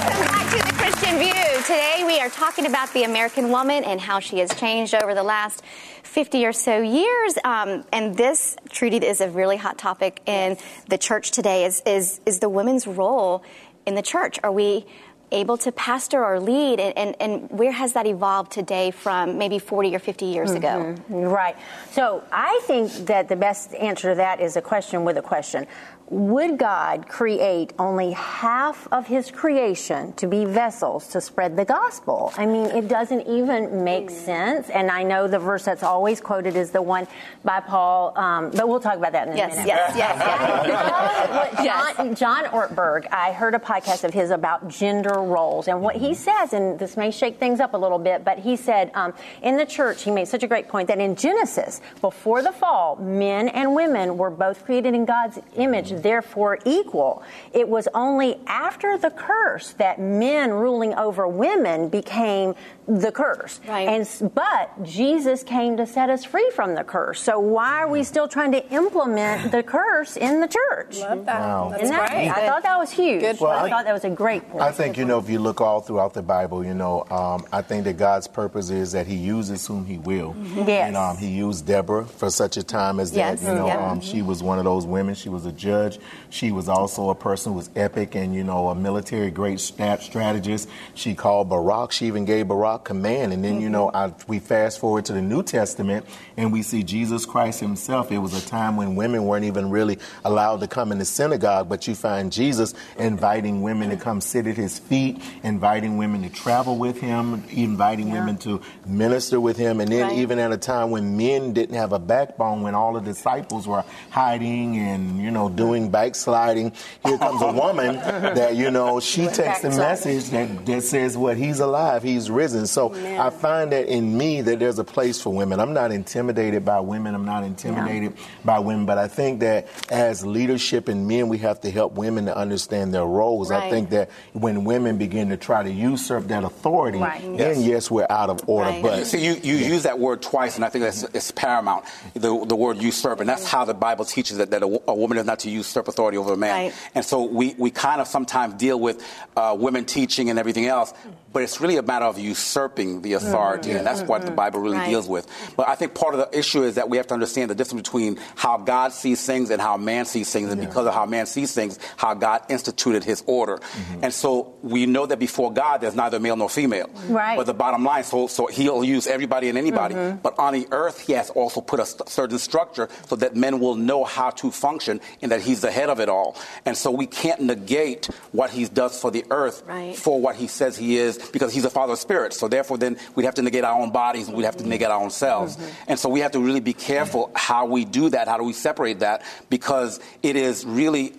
Back 0.01 0.49
to 0.51 0.57
the 0.57 0.73
Christian 0.77 1.17
View. 1.17 1.61
Today 1.63 2.03
we 2.05 2.19
are 2.19 2.25
are 2.25 2.29
talking 2.29 2.65
about 2.65 2.91
the 2.93 3.03
American 3.03 3.51
woman 3.51 3.83
and 3.83 4.01
how 4.01 4.19
she 4.19 4.39
has 4.39 4.51
changed 4.55 4.95
over 4.95 5.13
the 5.13 5.21
last 5.21 5.61
50 6.01 6.43
or 6.47 6.53
so 6.53 6.81
years. 6.81 7.37
Um, 7.43 7.85
and 7.93 8.17
this, 8.17 8.55
Trudy, 8.69 8.97
is 8.97 9.21
a 9.21 9.29
really 9.29 9.57
hot 9.57 9.77
topic 9.77 10.23
in 10.25 10.57
the 10.87 10.97
church 10.97 11.29
today 11.29 11.65
is, 11.65 11.83
is, 11.85 12.19
is 12.25 12.39
the 12.39 12.49
women's 12.49 12.87
role 12.87 13.43
in 13.85 13.95
the 13.95 14.01
church. 14.01 14.39
Are 14.43 14.51
we 14.51 14.85
able 15.31 15.57
to 15.57 15.71
pastor 15.71 16.23
or 16.23 16.39
lead? 16.39 16.79
And, 16.79 16.97
and, 16.97 17.15
and, 17.19 17.49
where 17.49 17.71
has 17.71 17.93
that 17.93 18.05
evolved 18.05 18.51
today 18.51 18.91
from 18.91 19.37
maybe 19.37 19.59
40 19.59 19.95
or 19.95 19.99
50 19.99 20.25
years 20.25 20.51
mm-hmm. 20.51 20.57
ago? 20.57 21.27
Right. 21.27 21.55
So 21.91 22.23
I 22.31 22.59
think 22.63 22.91
that 23.07 23.27
the 23.27 23.35
best 23.35 23.73
answer 23.73 24.09
to 24.09 24.15
that 24.15 24.39
is 24.39 24.55
a 24.55 24.61
question 24.61 25.03
with 25.03 25.17
a 25.17 25.21
question 25.21 25.67
would 26.09 26.59
God 26.59 27.07
create 27.07 27.73
only 27.79 28.11
half 28.11 28.87
of 28.91 29.07
his 29.07 29.31
creation 29.31 30.13
to 30.13 30.27
be 30.27 30.45
vessels 30.45 31.07
to 31.07 31.19
spread 31.19 31.57
the 31.57 31.65
gospel? 31.65 32.31
I 32.37 32.45
mean, 32.45 32.67
it 32.67 32.87
doesn't 32.87 33.27
even 33.27 33.83
make 33.83 34.11
sense. 34.11 34.69
And 34.69 34.91
I 34.91 35.01
know 35.01 35.27
the 35.27 35.39
verse 35.39 35.65
that's 35.65 35.81
always 35.81 36.21
quoted 36.21 36.55
is 36.55 36.69
the 36.69 36.81
one 36.81 37.07
by 37.43 37.59
Paul, 37.59 38.15
um, 38.17 38.51
but 38.51 38.67
we'll 38.67 38.79
talk 38.79 38.97
about 38.97 39.13
that 39.13 39.27
in 39.27 39.33
a 39.33 39.37
yes, 39.37 39.55
minute. 39.55 39.67
Yes, 39.67 39.93
yes, 39.97 40.67
yes. 40.67 41.95
John, 41.95 42.15
John 42.15 42.45
Ortberg, 42.45 43.07
I 43.11 43.31
heard 43.31 43.55
a 43.55 43.59
podcast 43.59 44.03
of 44.03 44.13
his 44.13 44.29
about 44.29 44.67
gender 44.67 45.21
roles. 45.21 45.67
And 45.67 45.81
what 45.81 45.95
he 45.95 46.13
says, 46.13 46.53
and 46.53 46.77
this 46.77 46.97
may 46.97 47.09
shake 47.09 47.39
things 47.39 47.59
up 47.59 47.73
a 47.73 47.77
little 47.77 47.99
bit, 47.99 48.23
but 48.23 48.37
he 48.37 48.55
said 48.55 48.91
um, 48.93 49.13
in 49.41 49.57
the 49.57 49.65
church, 49.65 50.03
he 50.03 50.11
made 50.11 50.27
such 50.27 50.43
a 50.43 50.47
great 50.47 50.67
point 50.67 50.87
that 50.89 50.99
in 50.99 51.15
Genesis, 51.15 51.81
before 51.99 52.43
the 52.43 52.51
fall, 52.51 52.95
men 52.97 53.49
and 53.49 53.73
women 53.73 54.17
were 54.17 54.29
both 54.29 54.63
created 54.65 54.93
in 54.93 55.05
God's 55.05 55.39
image 55.55 55.94
therefore 56.03 56.59
equal. 56.65 57.23
It 57.53 57.67
was 57.67 57.87
only 57.93 58.39
after 58.47 58.97
the 58.97 59.11
curse 59.11 59.73
that 59.73 59.99
men 59.99 60.51
ruling 60.51 60.93
over 60.93 61.27
women 61.27 61.89
became 61.89 62.55
the 62.87 63.11
curse. 63.11 63.59
Right. 63.67 63.87
And 63.87 64.33
but 64.33 64.83
Jesus 64.83 65.43
came 65.43 65.77
to 65.77 65.85
set 65.85 66.09
us 66.09 66.23
free 66.23 66.49
from 66.51 66.75
the 66.75 66.83
curse. 66.83 67.21
So 67.21 67.39
why 67.39 67.81
are 67.81 67.89
we 67.89 68.03
still 68.03 68.27
trying 68.27 68.51
to 68.51 68.73
implement 68.73 69.51
the 69.51 69.63
curse 69.63 70.17
in 70.17 70.39
the 70.39 70.47
church? 70.47 70.99
Love 70.99 71.25
that. 71.25 71.39
Wow. 71.39 71.69
That's 71.71 71.89
that, 71.89 72.09
great. 72.11 72.29
I 72.29 72.47
thought 72.47 72.63
that 72.63 72.77
was 72.77 72.91
huge. 72.91 73.21
Good 73.21 73.39
well, 73.39 73.51
I, 73.51 73.63
I, 73.63 73.69
thought 73.69 73.85
that 73.85 73.93
was 73.93 74.05
a 74.05 74.09
great 74.09 74.47
point. 74.49 74.63
I 74.63 74.71
think 74.71 74.97
you 74.97 75.05
know 75.05 75.19
if 75.19 75.29
you 75.29 75.39
look 75.39 75.61
all 75.61 75.81
throughout 75.81 76.13
the 76.13 76.21
Bible, 76.21 76.65
you 76.65 76.73
know, 76.73 77.05
um, 77.09 77.45
I 77.51 77.61
think 77.61 77.85
that 77.85 77.97
God's 77.97 78.27
purpose 78.27 78.69
is 78.69 78.91
that 78.91 79.07
He 79.07 79.15
uses 79.15 79.65
whom 79.65 79.85
He 79.85 79.97
will. 79.97 80.33
Mm-hmm. 80.33 80.67
Yes. 80.67 80.87
And 80.87 80.97
um, 80.97 81.17
He 81.17 81.27
used 81.29 81.65
Deborah 81.65 82.05
for 82.05 82.29
such 82.29 82.57
a 82.57 82.63
time 82.63 82.99
as 82.99 83.11
that. 83.11 83.17
yes. 83.17 83.41
that. 83.41 83.49
You 83.49 83.55
know, 83.55 83.67
yeah. 83.67 83.91
um, 83.91 84.01
she 84.01 84.21
was 84.21 84.43
one 84.43 84.59
of 84.59 84.65
those 84.65 84.85
women. 84.85 85.15
She 85.15 85.29
was 85.29 85.45
a 85.45 85.51
judge. 85.51 85.99
She 86.29 86.51
was 86.51 86.69
also 86.69 87.09
a 87.09 87.15
person 87.15 87.53
who 87.53 87.57
was 87.57 87.69
epic 87.75 88.15
and 88.15 88.35
you 88.35 88.43
know 88.43 88.69
a 88.69 88.75
military 88.75 89.31
great 89.31 89.59
strategist. 89.59 90.69
She 90.93 91.15
called 91.15 91.49
Barak. 91.49 91.91
She 91.91 92.05
even 92.07 92.25
gave 92.25 92.47
Barak 92.75 92.85
command, 92.85 93.33
and 93.33 93.43
then 93.43 93.55
then, 93.55 93.61
you 93.61 93.69
know, 93.69 93.91
I, 93.93 94.13
we 94.27 94.39
fast 94.39 94.79
forward 94.79 95.05
to 95.05 95.13
the 95.13 95.21
New 95.21 95.43
Testament 95.43 96.05
and 96.37 96.51
we 96.51 96.61
see 96.61 96.83
Jesus 96.83 97.25
Christ 97.25 97.59
himself. 97.59 98.11
It 98.11 98.17
was 98.17 98.33
a 98.33 98.45
time 98.47 98.75
when 98.75 98.95
women 98.95 99.25
weren't 99.25 99.45
even 99.45 99.69
really 99.69 99.99
allowed 100.23 100.59
to 100.61 100.67
come 100.67 100.91
in 100.91 100.97
the 100.97 101.05
synagogue, 101.05 101.69
but 101.69 101.87
you 101.87 101.95
find 101.95 102.31
Jesus 102.31 102.73
inviting 102.97 103.61
women 103.61 103.89
to 103.89 103.97
come 103.97 104.21
sit 104.21 104.47
at 104.47 104.57
his 104.57 104.79
feet, 104.79 105.21
inviting 105.43 105.97
women 105.97 106.23
to 106.23 106.29
travel 106.29 106.77
with 106.77 106.99
him, 106.99 107.43
inviting 107.51 108.09
yeah. 108.09 108.19
women 108.19 108.37
to 108.37 108.61
minister 108.85 109.39
with 109.39 109.57
him. 109.57 109.79
And 109.79 109.91
then, 109.91 110.09
right. 110.09 110.17
even 110.17 110.39
at 110.39 110.51
a 110.51 110.57
time 110.57 110.91
when 110.91 111.17
men 111.17 111.53
didn't 111.53 111.75
have 111.75 111.93
a 111.93 111.99
backbone, 111.99 112.61
when 112.61 112.75
all 112.75 112.93
the 112.93 113.01
disciples 113.01 113.67
were 113.67 113.83
hiding 114.09 114.77
and, 114.77 115.19
you 115.21 115.31
know, 115.31 115.49
doing 115.49 115.89
backsliding, 115.89 116.73
here 117.05 117.17
comes 117.17 117.41
a 117.41 117.51
woman 117.51 117.95
that, 117.95 118.55
you 118.55 118.71
know, 118.71 118.99
she 118.99 119.27
takes 119.27 119.63
a 119.63 119.69
message 119.69 120.29
that, 120.31 120.65
that 120.65 120.81
says, 120.83 121.17
what, 121.17 121.37
he's 121.37 121.59
alive, 121.59 122.03
he's 122.03 122.29
risen. 122.29 122.64
So 122.67 122.93
I 122.93 123.29
find 123.29 123.71
that 123.71 123.87
in 123.87 124.17
me 124.17 124.41
that 124.41 124.59
there's 124.59 124.79
a 124.79 124.83
place 124.83 125.21
for 125.21 125.33
women. 125.33 125.59
I'm 125.59 125.73
not 125.73 125.91
intimidated 125.91 126.65
by 126.65 126.79
women. 126.79 127.15
I'm 127.15 127.25
not 127.25 127.43
intimidated 127.43 128.13
yeah. 128.15 128.25
by 128.43 128.59
women, 128.59 128.85
but 128.85 128.97
I 128.97 129.07
think 129.07 129.39
that 129.41 129.67
as 129.89 130.25
leadership 130.25 130.87
and 130.87 131.07
men, 131.07 131.27
we 131.27 131.37
have 131.39 131.61
to 131.61 131.71
help 131.71 131.93
women 131.93 132.25
to 132.25 132.35
understand 132.35 132.93
their 132.93 133.05
roles. 133.05 133.51
Right. 133.51 133.63
I 133.63 133.69
think 133.69 133.89
that 133.91 134.09
when 134.33 134.63
women 134.63 134.97
begin 134.97 135.29
to 135.29 135.37
try 135.37 135.63
to 135.63 135.71
usurp 135.71 136.27
that 136.27 136.43
authority, 136.43 136.99
right. 136.99 137.21
then 137.21 137.61
yes. 137.61 137.67
yes. 137.67 137.91
we're 137.91 138.07
out 138.09 138.29
of 138.29 138.47
order. 138.47 138.69
Right. 138.69 138.81
But 138.81 139.07
see, 139.07 139.25
you, 139.25 139.33
you 139.33 139.55
yeah. 139.55 139.67
use 139.67 139.83
that 139.83 139.99
word 139.99 140.21
twice, 140.21 140.55
and 140.55 140.65
I 140.65 140.69
think 140.69 140.83
that's 140.83 141.03
it's 141.03 141.31
paramount. 141.31 141.85
The, 142.13 142.45
the 142.45 142.55
word 142.55 142.77
usurp, 142.77 143.19
and 143.19 143.29
that's 143.29 143.45
how 143.47 143.65
the 143.65 143.73
Bible 143.73 144.05
teaches 144.05 144.37
that, 144.37 144.51
that 144.51 144.63
a, 144.63 144.81
a 144.87 144.95
woman 144.95 145.17
is 145.17 145.25
not 145.25 145.39
to 145.39 145.49
usurp 145.49 145.87
authority 145.87 146.17
over 146.17 146.33
a 146.33 146.37
man. 146.37 146.73
And 146.93 147.03
so 147.03 147.23
we, 147.23 147.55
we 147.57 147.71
kind 147.71 148.01
of 148.01 148.07
sometimes 148.07 148.55
deal 148.55 148.79
with 148.79 149.03
uh, 149.35 149.55
women 149.57 149.85
teaching 149.85 150.29
and 150.29 150.39
everything 150.39 150.65
else, 150.65 150.93
but 151.35 151.43
it's 151.43 151.59
really 151.59 151.75
a 151.75 151.81
matter 151.81 152.05
of 152.05 152.17
usurping 152.17 153.01
the 153.01 153.11
authority, 153.11 153.67
mm-hmm. 153.67 153.79
and 153.79 153.85
that's 153.85 154.03
what 154.03 154.21
the 154.21 154.27
mm-hmm. 154.27 154.37
Bible 154.37 154.61
really 154.61 154.77
right. 154.77 154.89
deals 154.89 155.05
with. 155.05 155.27
But 155.57 155.67
I 155.67 155.75
think 155.75 155.93
part 155.93 156.15
of 156.15 156.21
the 156.21 156.39
issue 156.39 156.63
is 156.63 156.75
that 156.75 156.87
we 156.87 156.95
have 156.95 157.07
to 157.07 157.13
understand 157.13 157.51
the 157.51 157.55
difference 157.55 157.89
between 157.89 158.17
how 158.37 158.57
God 158.57 158.93
sees 158.93 159.25
things 159.25 159.49
and 159.49 159.61
how 159.61 159.75
man 159.75 160.05
sees 160.05 160.31
things, 160.31 160.49
and 160.49 160.61
yeah. 160.61 160.69
because 160.69 160.87
of 160.87 160.93
how 160.93 161.05
man 161.05 161.25
sees 161.25 161.53
things, 161.53 161.77
how 161.97 162.13
God 162.13 162.43
instituted 162.47 163.03
His 163.03 163.21
order. 163.27 163.57
Mm-hmm. 163.57 164.05
And 164.05 164.13
so 164.13 164.55
we 164.61 164.85
know 164.85 165.05
that 165.07 165.19
before 165.19 165.51
God, 165.51 165.81
there's 165.81 165.93
neither 165.93 166.21
male 166.21 166.37
nor 166.37 166.49
female. 166.49 166.89
Right. 167.09 167.35
But 167.35 167.47
the 167.47 167.53
bottom 167.53 167.83
line, 167.83 168.05
so 168.05 168.27
so 168.27 168.47
He'll 168.47 168.85
use 168.85 169.05
everybody 169.05 169.49
and 169.49 169.57
anybody. 169.57 169.95
Mm-hmm. 169.95 170.19
But 170.19 170.39
on 170.39 170.53
the 170.53 170.69
earth, 170.71 171.01
He 171.01 171.11
has 171.11 171.31
also 171.31 171.59
put 171.59 171.81
a 171.81 171.85
st- 171.85 172.07
certain 172.07 172.39
structure 172.39 172.87
so 173.07 173.17
that 173.17 173.35
men 173.35 173.59
will 173.59 173.75
know 173.75 174.05
how 174.05 174.29
to 174.39 174.51
function, 174.51 175.01
and 175.21 175.33
that 175.33 175.41
He's 175.41 175.59
the 175.59 175.71
head 175.71 175.89
of 175.89 175.99
it 175.99 176.07
all. 176.07 176.37
And 176.65 176.77
so 176.77 176.91
we 176.91 177.07
can't 177.07 177.41
negate 177.41 178.05
what 178.31 178.51
He 178.51 178.63
does 178.69 179.01
for 179.01 179.11
the 179.11 179.25
earth 179.31 179.63
right. 179.67 179.97
for 179.97 180.21
what 180.21 180.37
He 180.37 180.47
says 180.47 180.77
He 180.77 180.95
is 180.95 181.24
because 181.31 181.53
he's 181.53 181.65
a 181.65 181.69
father 181.69 181.93
of 181.93 181.99
spirits. 181.99 182.39
So 182.39 182.47
therefore, 182.47 182.77
then 182.77 182.97
we'd 183.15 183.25
have 183.25 183.35
to 183.35 183.41
negate 183.41 183.63
our 183.63 183.79
own 183.79 183.91
bodies 183.91 184.27
and 184.27 184.37
we'd 184.37 184.45
have 184.45 184.57
to 184.57 184.67
negate 184.67 184.89
our 184.89 185.01
own 185.01 185.09
selves. 185.09 185.57
Mm-hmm. 185.57 185.91
And 185.91 185.99
so 185.99 186.09
we 186.09 186.19
have 186.21 186.31
to 186.31 186.39
really 186.39 186.59
be 186.59 186.73
careful 186.73 187.31
how 187.35 187.65
we 187.65 187.85
do 187.85 188.09
that. 188.09 188.27
How 188.27 188.37
do 188.37 188.43
we 188.43 188.53
separate 188.53 188.99
that? 188.99 189.23
Because 189.49 189.99
it 190.23 190.35
is 190.35 190.65
really 190.65 191.13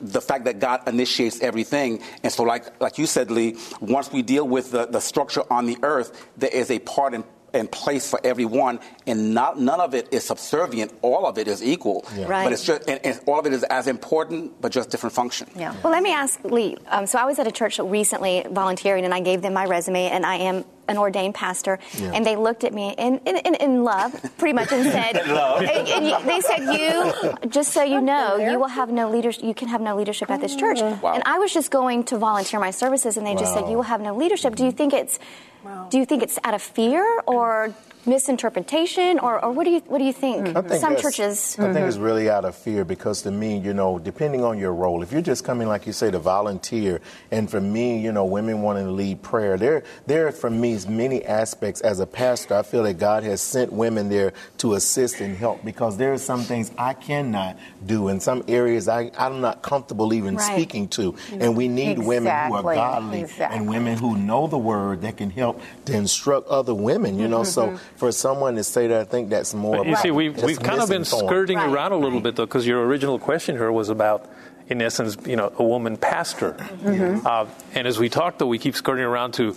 the 0.00 0.20
fact 0.20 0.44
that 0.44 0.58
God 0.58 0.86
initiates 0.88 1.40
everything. 1.40 2.02
And 2.22 2.32
so, 2.32 2.42
like 2.42 2.80
like 2.80 2.98
you 2.98 3.06
said, 3.06 3.30
Lee, 3.30 3.56
once 3.80 4.10
we 4.12 4.22
deal 4.22 4.46
with 4.46 4.70
the, 4.70 4.86
the 4.86 5.00
structure 5.00 5.42
on 5.50 5.66
the 5.66 5.78
earth, 5.82 6.28
there 6.36 6.50
is 6.50 6.70
a 6.70 6.78
part 6.78 7.14
and 7.14 7.24
and 7.52 7.70
place 7.70 8.08
for 8.08 8.20
everyone, 8.24 8.80
and 9.06 9.34
not 9.34 9.58
none 9.58 9.80
of 9.80 9.94
it 9.94 10.12
is 10.12 10.24
subservient. 10.24 10.92
All 11.02 11.26
of 11.26 11.38
it 11.38 11.48
is 11.48 11.62
equal. 11.62 12.04
Yeah. 12.14 12.26
Right. 12.26 12.44
But 12.44 12.52
it's 12.52 12.64
just, 12.64 12.88
and, 12.88 13.00
and, 13.04 13.20
all 13.26 13.38
of 13.38 13.46
it 13.46 13.52
is 13.52 13.62
as 13.64 13.86
important, 13.86 14.60
but 14.60 14.72
just 14.72 14.90
different 14.90 15.14
function. 15.14 15.48
Yeah. 15.56 15.74
Well, 15.82 15.92
let 15.92 16.02
me 16.02 16.12
ask 16.12 16.42
Lee. 16.44 16.76
Um, 16.88 17.06
so 17.06 17.18
I 17.18 17.24
was 17.24 17.38
at 17.38 17.46
a 17.46 17.52
church 17.52 17.78
recently 17.78 18.44
volunteering, 18.50 19.04
and 19.04 19.14
I 19.14 19.20
gave 19.20 19.42
them 19.42 19.54
my 19.54 19.66
resume, 19.66 20.08
and 20.08 20.24
I 20.24 20.36
am 20.36 20.64
an 20.90 20.98
ordained 20.98 21.34
pastor, 21.34 21.78
yeah. 21.96 22.12
and 22.14 22.26
they 22.26 22.36
looked 22.36 22.64
at 22.64 22.74
me 22.74 22.94
in, 22.98 23.18
in, 23.26 23.36
in, 23.36 23.54
in 23.54 23.84
love, 23.84 24.12
pretty 24.38 24.52
much, 24.52 24.72
and 24.72 24.84
said, 24.90 25.16
and, 25.16 25.88
and 25.88 26.28
they 26.28 26.40
said, 26.40 26.60
"You, 26.74 27.48
just 27.48 27.72
so 27.72 27.82
you 27.82 28.00
know, 28.00 28.36
you 28.36 28.58
will 28.58 28.68
have 28.68 28.90
no 28.90 29.10
leadership. 29.10 29.44
You 29.44 29.54
can 29.54 29.68
have 29.68 29.80
no 29.80 29.96
leadership 29.96 30.30
at 30.30 30.40
this 30.40 30.56
church." 30.56 30.80
Wow. 30.80 31.14
And 31.14 31.22
I 31.26 31.38
was 31.38 31.52
just 31.52 31.70
going 31.70 32.04
to 32.04 32.18
volunteer 32.18 32.60
my 32.60 32.70
services, 32.70 33.16
and 33.16 33.26
they 33.26 33.34
wow. 33.34 33.40
just 33.40 33.54
said, 33.54 33.70
"You 33.70 33.76
will 33.76 33.90
have 33.94 34.00
no 34.00 34.16
leadership." 34.16 34.56
Do 34.56 34.64
you 34.64 34.72
think 34.72 34.92
it's 34.92 35.18
Wow. 35.64 35.88
Do 35.90 35.98
you 35.98 36.06
think 36.06 36.22
it's 36.22 36.38
out 36.44 36.54
of 36.54 36.62
fear 36.62 37.04
or 37.26 37.74
misinterpretation, 38.06 39.18
or, 39.18 39.44
or 39.44 39.52
what 39.52 39.64
do 39.64 39.70
you 39.70 39.80
what 39.86 39.98
do 39.98 40.04
you 40.04 40.12
think? 40.12 40.46
think 40.46 40.80
Some 40.80 40.96
churches. 40.96 41.56
I 41.58 41.62
mm-hmm. 41.62 41.72
think 41.74 41.86
it's 41.86 41.96
really 41.96 42.30
out 42.30 42.44
of 42.44 42.54
fear 42.54 42.84
because 42.84 43.22
to 43.22 43.30
me, 43.30 43.58
you 43.58 43.74
know, 43.74 43.98
depending 43.98 44.42
on 44.44 44.58
your 44.58 44.72
role, 44.74 45.02
if 45.02 45.12
you're 45.12 45.20
just 45.20 45.44
coming 45.44 45.68
like 45.68 45.86
you 45.86 45.92
say 45.92 46.10
to 46.10 46.18
volunteer, 46.18 47.00
and 47.30 47.50
for 47.50 47.60
me, 47.60 47.98
you 47.98 48.12
know, 48.12 48.24
women 48.24 48.62
wanting 48.62 48.86
to 48.86 48.92
lead 48.92 49.22
prayer, 49.22 49.56
there 49.56 49.84
there 50.06 50.32
for 50.32 50.50
me 50.50 50.72
is 50.72 50.88
many 50.88 51.24
aspects 51.24 51.80
as 51.80 52.00
a 52.00 52.06
pastor. 52.06 52.54
I 52.54 52.62
feel 52.62 52.82
that 52.84 52.98
God 52.98 53.22
has 53.24 53.40
sent 53.40 53.72
women 53.72 54.08
there 54.08 54.32
to 54.58 54.74
assist 54.74 55.20
and 55.20 55.36
help 55.36 55.64
because 55.64 55.96
there 55.96 56.12
are 56.12 56.18
some 56.18 56.42
things 56.42 56.70
I 56.78 56.94
cannot 56.94 57.58
do 57.84 58.08
in 58.08 58.20
some 58.20 58.44
areas 58.48 58.88
I, 58.88 59.10
I'm 59.18 59.40
not 59.40 59.62
comfortable 59.62 60.12
even 60.14 60.36
right. 60.36 60.52
speaking 60.52 60.88
to, 60.88 61.14
and 61.32 61.56
we 61.56 61.68
need 61.68 61.98
exactly. 61.98 62.06
women 62.06 62.48
who 62.48 62.54
are 62.54 62.74
godly 62.74 63.20
exactly. 63.22 63.58
and 63.58 63.68
women 63.68 63.98
who 63.98 64.16
know 64.16 64.46
the 64.46 64.58
word 64.58 65.02
that 65.02 65.16
can 65.16 65.30
help 65.30 65.60
to 65.84 65.94
instruct 65.94 66.48
other 66.48 66.74
women. 66.74 67.18
You 67.18 67.28
know, 67.28 67.40
mm-hmm. 67.40 67.76
so 67.76 67.80
for 68.00 68.10
someone 68.10 68.56
to 68.56 68.64
say 68.64 68.86
that, 68.86 68.98
I 68.98 69.04
think 69.04 69.28
that's 69.28 69.52
more. 69.52 69.76
But 69.76 69.86
you 69.86 69.96
see, 69.96 70.10
we've, 70.10 70.42
we've 70.42 70.58
kind 70.58 70.80
of 70.80 70.88
been 70.88 71.04
skirting 71.04 71.58
right. 71.58 71.68
around 71.68 71.92
a 71.92 71.98
little 71.98 72.20
bit 72.20 72.34
though, 72.34 72.46
because 72.46 72.66
your 72.66 72.82
original 72.86 73.18
question 73.18 73.56
here 73.56 73.70
was 73.70 73.90
about 73.90 74.26
in 74.68 74.80
essence, 74.80 75.18
you 75.26 75.36
know, 75.36 75.52
a 75.58 75.62
woman 75.62 75.98
pastor. 75.98 76.52
Mm-hmm. 76.52 77.26
Uh, 77.26 77.46
and 77.74 77.86
as 77.86 77.98
we 77.98 78.08
talk, 78.08 78.38
though, 78.38 78.46
we 78.46 78.58
keep 78.58 78.74
skirting 78.74 79.04
around 79.04 79.32
to 79.32 79.54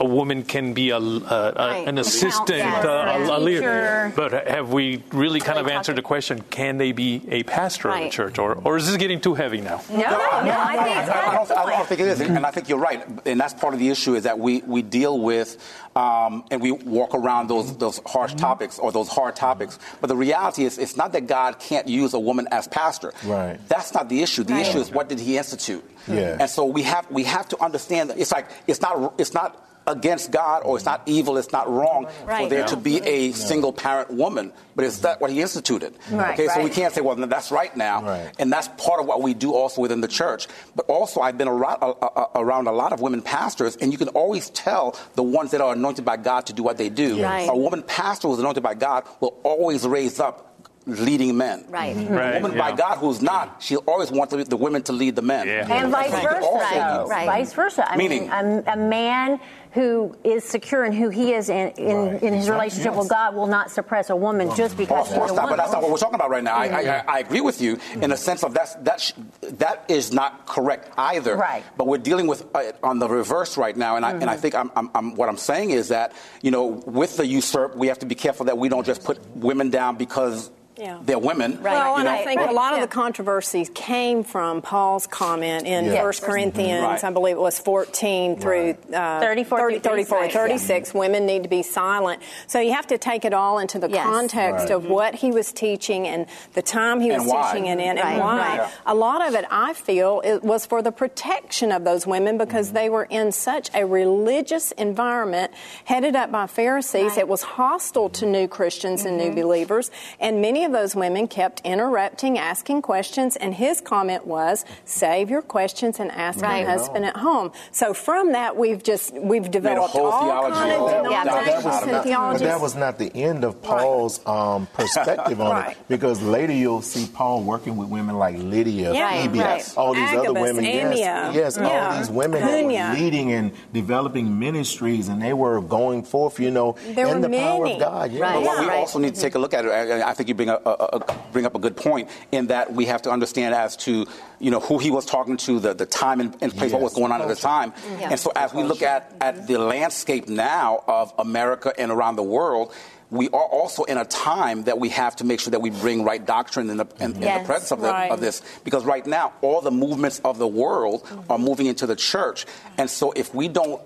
a 0.00 0.04
woman 0.04 0.42
can 0.42 0.72
be 0.72 0.90
a, 0.90 0.96
a, 0.96 0.98
a 0.98 1.52
right. 1.54 1.86
an 1.86 1.98
assistant, 1.98 2.58
yes. 2.58 2.84
uh, 2.84 3.28
a, 3.30 3.38
leader. 3.38 4.12
But 4.16 4.48
have 4.48 4.72
we 4.72 5.02
really 5.12 5.40
kind 5.40 5.58
of 5.58 5.68
answered 5.68 5.96
the 5.96 6.02
question? 6.02 6.40
Can 6.50 6.78
they 6.78 6.92
be 6.92 7.22
a 7.28 7.42
pastor 7.42 7.88
right. 7.88 8.04
of 8.04 8.08
a 8.08 8.10
church, 8.10 8.38
or 8.38 8.54
or 8.64 8.78
is 8.78 8.86
this 8.86 8.96
getting 8.96 9.20
too 9.20 9.34
heavy 9.34 9.60
now? 9.60 9.82
No, 9.90 9.98
no, 9.98 10.00
no, 10.00 10.10
I, 10.10 10.84
think 10.84 10.96
I, 10.96 11.34
don't, 11.34 11.50
I 11.52 11.76
don't 11.76 11.86
think 11.86 12.00
it 12.00 12.08
is, 12.08 12.20
and 12.20 12.46
I 12.46 12.50
think 12.50 12.68
you're 12.70 12.78
right. 12.78 13.06
And 13.26 13.38
that's 13.38 13.52
part 13.52 13.74
of 13.74 13.80
the 13.80 13.90
issue 13.90 14.14
is 14.14 14.24
that 14.24 14.38
we 14.38 14.62
we 14.62 14.80
deal 14.80 15.20
with 15.20 15.58
um, 15.94 16.44
and 16.50 16.62
we 16.62 16.72
walk 16.72 17.14
around 17.14 17.48
those 17.48 17.76
those 17.76 18.00
harsh 18.06 18.34
topics 18.34 18.78
or 18.78 18.92
those 18.92 19.08
hard 19.08 19.36
topics. 19.36 19.78
But 20.00 20.06
the 20.06 20.16
reality 20.16 20.64
is, 20.64 20.78
it's 20.78 20.96
not 20.96 21.12
that 21.12 21.26
God 21.26 21.58
can't 21.58 21.88
use 21.88 22.14
a 22.14 22.20
woman 22.20 22.48
as 22.50 22.66
pastor. 22.68 23.12
Right. 23.24 23.58
That's 23.68 23.92
not 23.92 24.08
the 24.08 24.22
issue. 24.22 24.44
The 24.44 24.54
right. 24.54 24.66
issue 24.66 24.78
is 24.78 24.90
what 24.90 25.10
did 25.10 25.20
He 25.20 25.36
institute? 25.36 25.84
Yeah. 26.08 26.38
And 26.40 26.48
so 26.48 26.64
we 26.64 26.82
have 26.84 27.10
we 27.10 27.24
have 27.24 27.48
to 27.48 27.62
understand 27.62 28.10
that 28.10 28.18
it's 28.18 28.32
like 28.32 28.48
it's 28.66 28.80
not 28.80 29.14
it's 29.18 29.34
not 29.34 29.66
against 29.90 30.30
God 30.30 30.62
or 30.64 30.76
it's 30.76 30.86
not 30.86 31.02
evil, 31.06 31.36
it's 31.36 31.52
not 31.52 31.68
wrong 31.70 32.06
Right. 32.24 32.44
for 32.44 32.48
there 32.48 32.60
Yeah. 32.60 32.66
to 32.66 32.76
be 32.76 32.98
a 33.02 33.32
single 33.32 33.72
parent 33.72 34.10
woman. 34.10 34.52
But 34.76 34.84
is 34.84 35.00
that 35.02 35.20
what 35.20 35.30
he 35.30 35.40
instituted? 35.42 35.94
Right, 36.10 36.32
okay, 36.38 36.48
so 36.48 36.62
we 36.62 36.70
can't 36.70 36.94
say, 36.94 37.00
well, 37.02 37.16
no, 37.16 37.26
that's 37.26 37.50
right 37.50 37.76
now. 37.76 38.02
Right. 38.02 38.30
And 38.38 38.50
that's 38.52 38.68
part 38.78 39.00
of 39.00 39.06
what 39.06 39.20
we 39.20 39.34
do 39.34 39.52
also 39.52 39.82
within 39.82 40.00
the 40.00 40.08
church. 40.08 40.46
But 40.74 40.86
also, 40.88 41.20
I've 41.20 41.36
been 41.36 41.48
around, 41.48 41.78
uh, 41.82 41.90
uh, 41.90 42.26
around 42.36 42.66
a 42.68 42.72
lot 42.72 42.92
of 42.92 43.00
women 43.00 43.20
pastors, 43.20 43.76
and 43.76 43.92
you 43.92 43.98
can 43.98 44.08
always 44.08 44.48
tell 44.50 44.96
the 45.16 45.22
ones 45.22 45.50
that 45.50 45.60
are 45.60 45.72
anointed 45.74 46.04
by 46.04 46.16
God 46.16 46.46
to 46.46 46.52
do 46.52 46.62
what 46.62 46.78
they 46.78 46.88
do. 46.88 47.22
Right. 47.22 47.48
A 47.50 47.56
woman 47.56 47.82
pastor 47.82 48.28
who's 48.28 48.38
anointed 48.38 48.62
by 48.62 48.74
God 48.74 49.04
will 49.20 49.36
always 49.42 49.86
raise 49.86 50.18
up 50.20 50.46
leading 50.86 51.36
men. 51.36 51.64
Right. 51.68 51.94
Right, 52.08 52.36
A 52.36 52.40
woman 52.40 52.56
by. 52.56 52.72
God 52.72 52.96
who's 52.98 53.20
not, 53.20 53.56
she'll 53.62 53.84
always 53.86 54.10
want 54.10 54.30
the, 54.30 54.42
the 54.44 54.56
women 54.56 54.82
to 54.84 54.92
lead 54.92 55.14
the 55.14 55.22
men. 55.22 55.46
Yeah. 55.46 55.66
And 55.70 55.92
vice 55.92 56.10
versa. 56.10 56.40
Also, 56.42 56.74
though. 56.74 57.06
Right. 57.06 57.26
Vice 57.26 57.52
versa. 57.52 57.88
I 57.88 57.96
Meaning? 57.96 58.22
mean, 58.22 58.30
a, 58.66 58.72
a 58.72 58.76
man 58.76 59.38
who 59.72 60.16
is 60.24 60.42
secure 60.44 60.84
in 60.84 60.92
who 60.92 61.10
he 61.10 61.32
is 61.32 61.48
in, 61.48 61.68
in, 61.70 61.96
Right. 61.96 62.22
in 62.22 62.34
his 62.34 62.50
relationship 62.50 62.94
with 62.94 63.08
God 63.08 63.34
will 63.34 63.46
not 63.46 63.70
suppress 63.70 64.10
a 64.10 64.16
woman 64.16 64.48
just 64.56 64.74
Oh, 64.74 64.78
because 64.78 65.08
of 65.08 65.14
course 65.14 65.30
she's 65.30 65.38
a 65.38 65.40
not, 65.40 65.48
but 65.48 65.56
that's 65.56 65.72
not 65.72 65.82
what 65.82 65.90
we're 65.92 65.96
talking 65.96 66.16
about 66.16 66.30
right 66.30 66.42
now. 66.42 66.56
I, 66.56 66.64
I, 66.64 66.84
mm-hmm. 66.84 67.10
I 67.10 67.18
agree 67.20 67.40
with 67.40 67.60
you 67.60 67.74
in 67.92 68.00
the 68.00 68.06
mm-hmm. 68.06 68.14
sense 68.16 68.42
of 68.42 68.52
that's, 68.52 68.74
that, 68.76 69.00
sh- 69.00 69.12
that 69.42 69.84
is 69.88 70.12
not 70.12 70.46
correct 70.46 70.92
either. 70.98 71.36
Right. 71.36 71.64
But 71.76 71.86
we're 71.86 71.98
dealing 71.98 72.26
with 72.26 72.44
uh, 72.54 72.72
on 72.82 72.98
the 72.98 73.08
reverse 73.08 73.56
right 73.56 73.76
now, 73.76 73.96
and 73.96 74.04
I, 74.04 74.12
and 74.12 74.24
I 74.24 74.32
mm-hmm. 74.32 74.42
think 74.42 74.54
I'm, 74.54 74.70
I'm, 74.74 74.90
I'm, 74.94 75.14
what 75.14 75.28
I'm 75.28 75.36
saying 75.36 75.70
is 75.70 75.88
that 75.88 76.12
you 76.42 76.50
know 76.50 76.66
with 76.66 77.16
the 77.16 77.26
usurp, 77.26 77.76
we 77.76 77.88
have 77.88 78.00
to 78.00 78.06
be 78.06 78.14
careful 78.14 78.46
that 78.46 78.58
we 78.58 78.68
don't 78.68 78.86
just 78.86 79.04
put 79.04 79.18
women 79.36 79.70
down 79.70 79.96
because 79.96 80.50
Yeah. 80.80 80.98
they're 81.02 81.18
women. 81.18 81.62
Well, 81.62 81.90
you 81.90 81.94
and 81.96 82.04
know? 82.04 82.10
I 82.10 82.24
think 82.24 82.40
a 82.40 82.52
lot 82.52 82.72
of 82.72 82.78
Yeah. 82.78 82.86
the 82.86 82.90
controversies 82.90 83.70
came 83.74 84.24
from 84.24 84.62
Paul's 84.62 85.06
comment 85.06 85.66
in 85.66 85.84
Yeah. 85.86 86.02
1 86.02 86.22
Corinthians, 86.22 86.82
Right. 86.82 87.04
I 87.04 87.10
believe 87.10 87.36
it 87.36 87.40
was 87.40 87.58
14 87.58 88.36
through 88.36 88.76
uh, 88.94 89.20
34 89.20 89.58
through 89.58 89.80
34, 89.80 90.18
36, 90.28 90.34
36. 90.34 90.94
Women 90.94 91.26
need 91.26 91.42
to 91.42 91.48
be 91.50 91.62
silent. 91.62 92.22
So 92.46 92.60
you 92.60 92.72
have 92.72 92.86
to 92.88 92.98
take 92.98 93.24
it 93.24 93.34
all 93.34 93.58
into 93.58 93.78
the 93.78 93.90
Yes. 93.90 94.04
context 94.06 94.64
Right. 94.64 94.70
of 94.70 94.86
what 94.86 95.16
he 95.16 95.30
was 95.30 95.52
teaching 95.52 96.08
and 96.08 96.26
the 96.54 96.62
time 96.62 97.00
he 97.00 97.12
was 97.12 97.24
why. 97.24 97.52
teaching 97.52 97.66
it 97.66 97.78
in 97.78 97.96
Right, 97.96 98.04
and 98.06 98.20
why. 98.20 98.58
right. 98.58 98.68
A 98.86 98.94
lot 98.94 99.26
of 99.26 99.34
it, 99.34 99.44
I 99.50 99.74
feel, 99.74 100.22
it 100.24 100.42
was 100.42 100.64
for 100.64 100.80
the 100.82 100.92
protection 100.92 101.72
of 101.72 101.84
those 101.84 102.06
women 102.06 102.38
because 102.38 102.68
Mm-hmm. 102.68 102.74
they 102.76 102.88
were 102.88 103.04
in 103.10 103.32
such 103.32 103.70
a 103.74 103.84
religious 103.84 104.72
environment 104.72 105.50
headed 105.84 106.16
up 106.16 106.30
by 106.32 106.46
Pharisees. 106.46 107.10
Right. 107.12 107.18
It 107.18 107.28
was 107.28 107.42
hostile 107.42 108.08
to 108.10 108.26
new 108.26 108.48
Christians 108.48 109.04
and 109.04 109.16
new 109.18 109.32
believers, 109.32 109.90
and 110.18 110.40
many 110.40 110.64
of 110.64 110.69
those 110.72 110.94
women 110.96 111.28
kept 111.28 111.60
interrupting, 111.64 112.38
asking 112.38 112.82
questions, 112.82 113.36
and 113.36 113.54
his 113.54 113.80
comment 113.80 114.26
was, 114.26 114.64
"Save 114.84 115.30
your 115.30 115.42
questions 115.42 116.00
and 116.00 116.10
ask 116.12 116.40
Right. 116.42 116.60
your 116.60 116.70
husband 116.70 117.04
at 117.04 117.16
home." 117.16 117.52
So 117.72 117.92
from 117.94 118.32
that, 118.32 118.56
we've 118.56 118.82
just 118.82 119.12
we've 119.14 119.50
developed 119.50 119.92
whole 119.92 120.06
all 120.06 120.22
theology 120.24 120.54
kind 120.56 120.72
of 120.72 120.80
of- 121.06 121.10
Yeah, 121.12 121.24
But 121.24 121.44
that 121.44 121.64
was 121.64 121.82
and 121.82 121.92
not, 121.92 122.32
but 122.32 122.40
that 122.40 122.60
was 122.60 122.74
not 122.76 122.98
the 122.98 123.10
end 123.14 123.44
of 123.44 123.62
Paul's 123.62 124.20
um, 124.26 124.66
perspective 124.74 125.40
on 125.40 125.50
Right. 125.50 125.70
it, 125.72 125.76
because 125.88 126.20
later 126.22 126.52
you'll 126.52 126.82
see 126.82 127.06
Paul 127.12 127.42
working 127.42 127.76
with 127.76 127.88
women 127.88 128.16
like 128.18 128.36
Lydia, 128.38 128.92
Yeah, 128.92 129.22
Phoebe, 129.22 129.38
right. 129.40 129.72
all 129.76 129.94
these 129.94 130.12
other 130.12 130.32
women. 130.32 130.64
Amia. 130.64 130.94
Yes, 130.94 131.34
yes, 131.34 131.58
Yeah. 131.60 131.68
all 131.90 131.98
these 131.98 132.10
women 132.10 132.40
that 132.44 132.64
were 132.64 132.94
leading 132.98 133.32
and 133.32 133.52
developing 133.72 134.38
ministries, 134.38 135.08
and 135.08 135.20
they 135.22 135.32
were 135.32 135.60
going 135.60 136.02
forth, 136.02 136.38
you 136.38 136.50
know, 136.50 136.76
There 136.94 137.06
in 137.06 137.20
were 137.22 137.28
the 137.28 137.36
power 137.36 137.66
of 137.66 137.78
God. 137.78 138.12
Yeah. 138.12 138.22
Right. 138.22 138.34
But 138.34 138.42
what 138.44 138.60
we 138.60 138.66
right. 138.66 138.78
also 138.78 138.98
need 138.98 139.14
to 139.14 139.20
take 139.20 139.34
a 139.34 139.38
look 139.38 139.54
at, 139.54 139.64
and 139.64 140.02
I 140.02 140.12
think 140.12 140.28
you 140.28 140.34
bring, 140.34 140.50
a, 140.64 140.70
a, 140.70 140.74
a, 140.98 141.18
bring 141.32 141.46
up 141.46 141.54
a 141.54 141.58
good 141.58 141.76
point, 141.76 142.08
in 142.32 142.48
that 142.48 142.72
we 142.72 142.86
have 142.86 143.02
to 143.02 143.10
understand 143.10 143.54
as 143.54 143.76
to 143.78 144.06
you 144.38 144.50
know 144.50 144.60
who 144.60 144.78
he 144.78 144.90
was 144.90 145.04
talking 145.06 145.36
to, 145.38 145.60
the, 145.60 145.74
the 145.74 145.86
time 145.86 146.20
and, 146.20 146.36
and 146.40 146.54
place, 146.56 146.72
what 146.72 146.82
was 146.82 146.94
going 146.94 147.12
on 147.12 147.20
at 147.22 147.28
the 147.28 147.34
time. 147.36 147.72
Yeah. 147.98 148.10
And 148.10 148.20
so 148.20 148.32
as 148.34 148.54
we 148.54 148.62
look 148.62 148.82
at, 148.82 149.12
at 149.20 149.46
the 149.46 149.58
landscape 149.58 150.28
now 150.28 150.82
of 150.86 151.12
America 151.18 151.72
and 151.78 151.90
around 151.90 152.16
the 152.16 152.22
world, 152.22 152.72
we 153.10 153.28
are 153.30 153.44
also 153.44 153.82
in 153.84 153.98
a 153.98 154.04
time 154.04 154.64
that 154.64 154.78
we 154.78 154.88
have 154.90 155.16
to 155.16 155.24
make 155.24 155.40
sure 155.40 155.50
that 155.50 155.60
we 155.60 155.70
bring 155.70 156.04
right 156.04 156.24
doctrine 156.24 156.70
in 156.70 156.76
the, 156.76 156.86
in, 157.00 157.12
in 157.14 157.20
the 157.20 157.42
presence 157.44 157.72
of, 157.72 157.80
the, 157.80 157.88
Right. 157.88 158.10
of 158.10 158.20
this. 158.20 158.40
Because 158.62 158.84
right 158.84 159.04
now, 159.04 159.32
all 159.42 159.60
the 159.60 159.72
movements 159.72 160.20
of 160.24 160.38
the 160.38 160.46
world 160.46 161.06
are 161.28 161.38
moving 161.38 161.66
into 161.66 161.86
the 161.86 161.96
church. 161.96 162.46
And 162.78 162.88
so 162.88 163.10
if 163.10 163.34
we 163.34 163.48
don't 163.48 163.82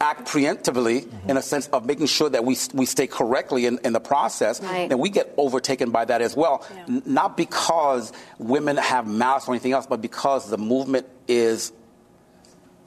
act 0.00 0.28
preemptively 0.28 1.06
in 1.28 1.36
a 1.36 1.42
sense 1.42 1.66
of 1.68 1.84
making 1.86 2.06
sure 2.06 2.28
that 2.30 2.44
we, 2.44 2.56
we 2.72 2.86
stay 2.86 3.06
correctly 3.06 3.66
in, 3.66 3.78
in 3.84 3.92
the 3.92 4.00
process, 4.00 4.62
Right. 4.62 4.88
then 4.88 4.98
we 4.98 5.10
get 5.10 5.32
overtaken 5.36 5.90
by 5.90 6.04
that 6.04 6.22
as 6.22 6.36
well. 6.36 6.64
Yeah. 6.74 6.84
N- 6.88 7.02
not 7.06 7.36
because 7.36 8.12
women 8.38 8.76
have 8.76 9.06
malice 9.06 9.48
or 9.48 9.52
anything 9.54 9.72
else, 9.72 9.86
but 9.86 10.00
because 10.00 10.48
the 10.50 10.58
movement 10.58 11.06
is 11.26 11.72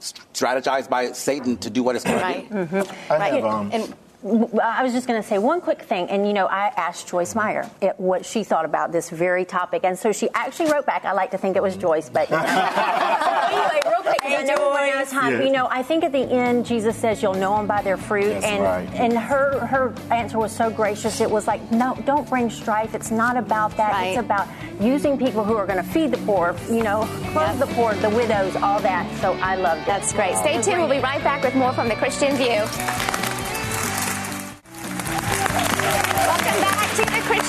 strategized 0.00 0.88
by 0.88 1.12
Satan 1.12 1.58
to 1.58 1.70
do 1.70 1.82
what 1.82 1.96
it's 1.96 2.04
going 2.04 2.20
Right. 2.20 2.50
to 2.50 2.66
do. 2.66 2.90
I 3.10 3.18
Right. 3.18 3.34
have, 3.34 3.44
um, 3.44 3.70
And 3.72 3.82
Well, 3.82 3.94
I 4.22 4.82
was 4.82 4.92
just 4.92 5.06
going 5.06 5.20
to 5.20 5.26
say 5.26 5.38
one 5.38 5.60
quick 5.62 5.80
thing, 5.82 6.10
and 6.10 6.26
you 6.26 6.32
know, 6.34 6.46
I 6.46 6.72
asked 6.76 7.08
Joyce 7.08 7.34
Meyer 7.34 7.68
it, 7.80 7.98
what 7.98 8.26
she 8.26 8.44
thought 8.44 8.64
about 8.66 8.92
this 8.92 9.08
very 9.08 9.46
topic, 9.46 9.82
and 9.84 9.98
so 9.98 10.12
she 10.12 10.28
actually 10.34 10.70
wrote 10.70 10.84
back. 10.84 11.04
I 11.06 11.12
like 11.12 11.30
to 11.30 11.38
think 11.38 11.56
it 11.56 11.62
was 11.62 11.76
Joyce, 11.76 12.10
but 12.10 12.28
you 12.28 12.36
know. 12.36 12.42
anyway, 12.42 13.80
real 13.86 14.02
quick, 14.02 14.20
'cause 14.20 14.32
I 14.32 14.42
know 14.42 14.56
we're 14.58 14.74
running 14.74 14.92
out 14.92 15.02
of 15.02 15.08
time. 15.08 15.32
Yeah. 15.32 15.42
You 15.46 15.52
know, 15.52 15.68
I 15.70 15.82
think 15.82 16.04
at 16.04 16.12
the 16.12 16.18
end, 16.30 16.66
Jesus 16.66 16.96
says, 16.96 17.22
"You'll 17.22 17.32
know 17.34 17.56
them 17.56 17.66
by 17.66 17.80
their 17.80 17.96
fruit," 17.96 18.28
That's 18.34 18.44
and 18.44 18.62
right. 18.62 18.88
and 18.94 19.18
her 19.18 19.64
her 19.66 19.94
answer 20.10 20.38
was 20.38 20.52
so 20.54 20.68
gracious. 20.70 21.20
It 21.22 21.30
was 21.30 21.46
like, 21.46 21.70
"No, 21.72 21.96
don't 22.04 22.28
bring 22.28 22.50
strife. 22.50 22.94
It's 22.94 23.10
not 23.10 23.38
about 23.38 23.74
that. 23.78 23.92
Right. 23.92 24.08
It's 24.08 24.18
about 24.18 24.48
using 24.80 25.16
people 25.16 25.44
who 25.44 25.56
are 25.56 25.64
going 25.66 25.82
to 25.82 25.90
feed 25.90 26.10
the 26.10 26.18
poor, 26.26 26.54
you 26.68 26.82
know, 26.82 27.08
clothe 27.32 27.58
the 27.58 27.66
poor, 27.68 27.94
the 27.94 28.10
widows, 28.10 28.54
all 28.56 28.80
that." 28.80 29.06
So 29.20 29.32
I 29.40 29.54
loved 29.56 29.82
it. 29.82 29.86
That's 29.86 30.12
great. 30.12 30.36
Stay 30.36 30.60
tuned. 30.60 30.78
We'll 30.78 30.90
be 30.90 31.00
right 31.00 31.22
back 31.24 31.42
with 31.42 31.54
more 31.54 31.72
from 31.72 31.88
the 31.88 31.96
Christian 31.96 32.36
View. 32.36 32.60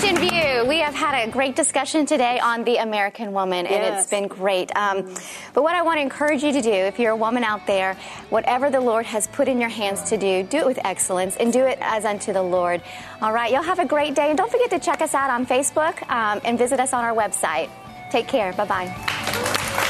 Christian 0.01 0.29
View. 0.29 0.65
We 0.67 0.79
have 0.79 0.95
had 0.95 1.27
a 1.27 1.29
great 1.29 1.55
discussion 1.55 2.07
today 2.07 2.39
on 2.39 2.63
the 2.63 2.77
American 2.77 3.33
woman, 3.33 3.67
and 3.67 3.75
Yes. 3.83 4.01
it's 4.01 4.09
been 4.09 4.27
great. 4.27 4.75
Um, 4.75 5.13
but 5.53 5.61
what 5.61 5.75
I 5.75 5.83
want 5.83 5.97
to 5.97 6.01
encourage 6.01 6.41
you 6.41 6.51
to 6.53 6.61
do, 6.63 6.71
if 6.71 6.97
you're 6.97 7.11
a 7.11 7.15
woman 7.15 7.43
out 7.43 7.67
there, 7.67 7.95
whatever 8.31 8.71
the 8.71 8.81
Lord 8.81 9.05
has 9.05 9.27
put 9.27 9.47
in 9.47 9.59
your 9.61 9.69
hands 9.69 10.01
to 10.09 10.17
do, 10.17 10.41
do 10.41 10.57
it 10.57 10.65
with 10.65 10.79
excellence 10.83 11.35
and 11.37 11.53
do 11.53 11.67
it 11.67 11.77
as 11.81 12.03
unto 12.03 12.33
the 12.33 12.41
Lord. 12.41 12.81
All 13.21 13.31
right, 13.31 13.51
y'all 13.51 13.61
have 13.61 13.77
a 13.77 13.85
great 13.85 14.15
day, 14.15 14.29
and 14.29 14.37
don't 14.39 14.51
forget 14.51 14.71
to 14.71 14.79
check 14.79 15.03
us 15.03 15.13
out 15.13 15.29
on 15.29 15.45
Facebook 15.45 16.01
um, 16.09 16.41
and 16.43 16.57
visit 16.57 16.79
us 16.79 16.93
on 16.93 17.05
our 17.05 17.13
website. 17.15 17.69
Take 18.09 18.27
care. 18.27 18.53
Bye 18.53 18.65
bye. 18.65 19.87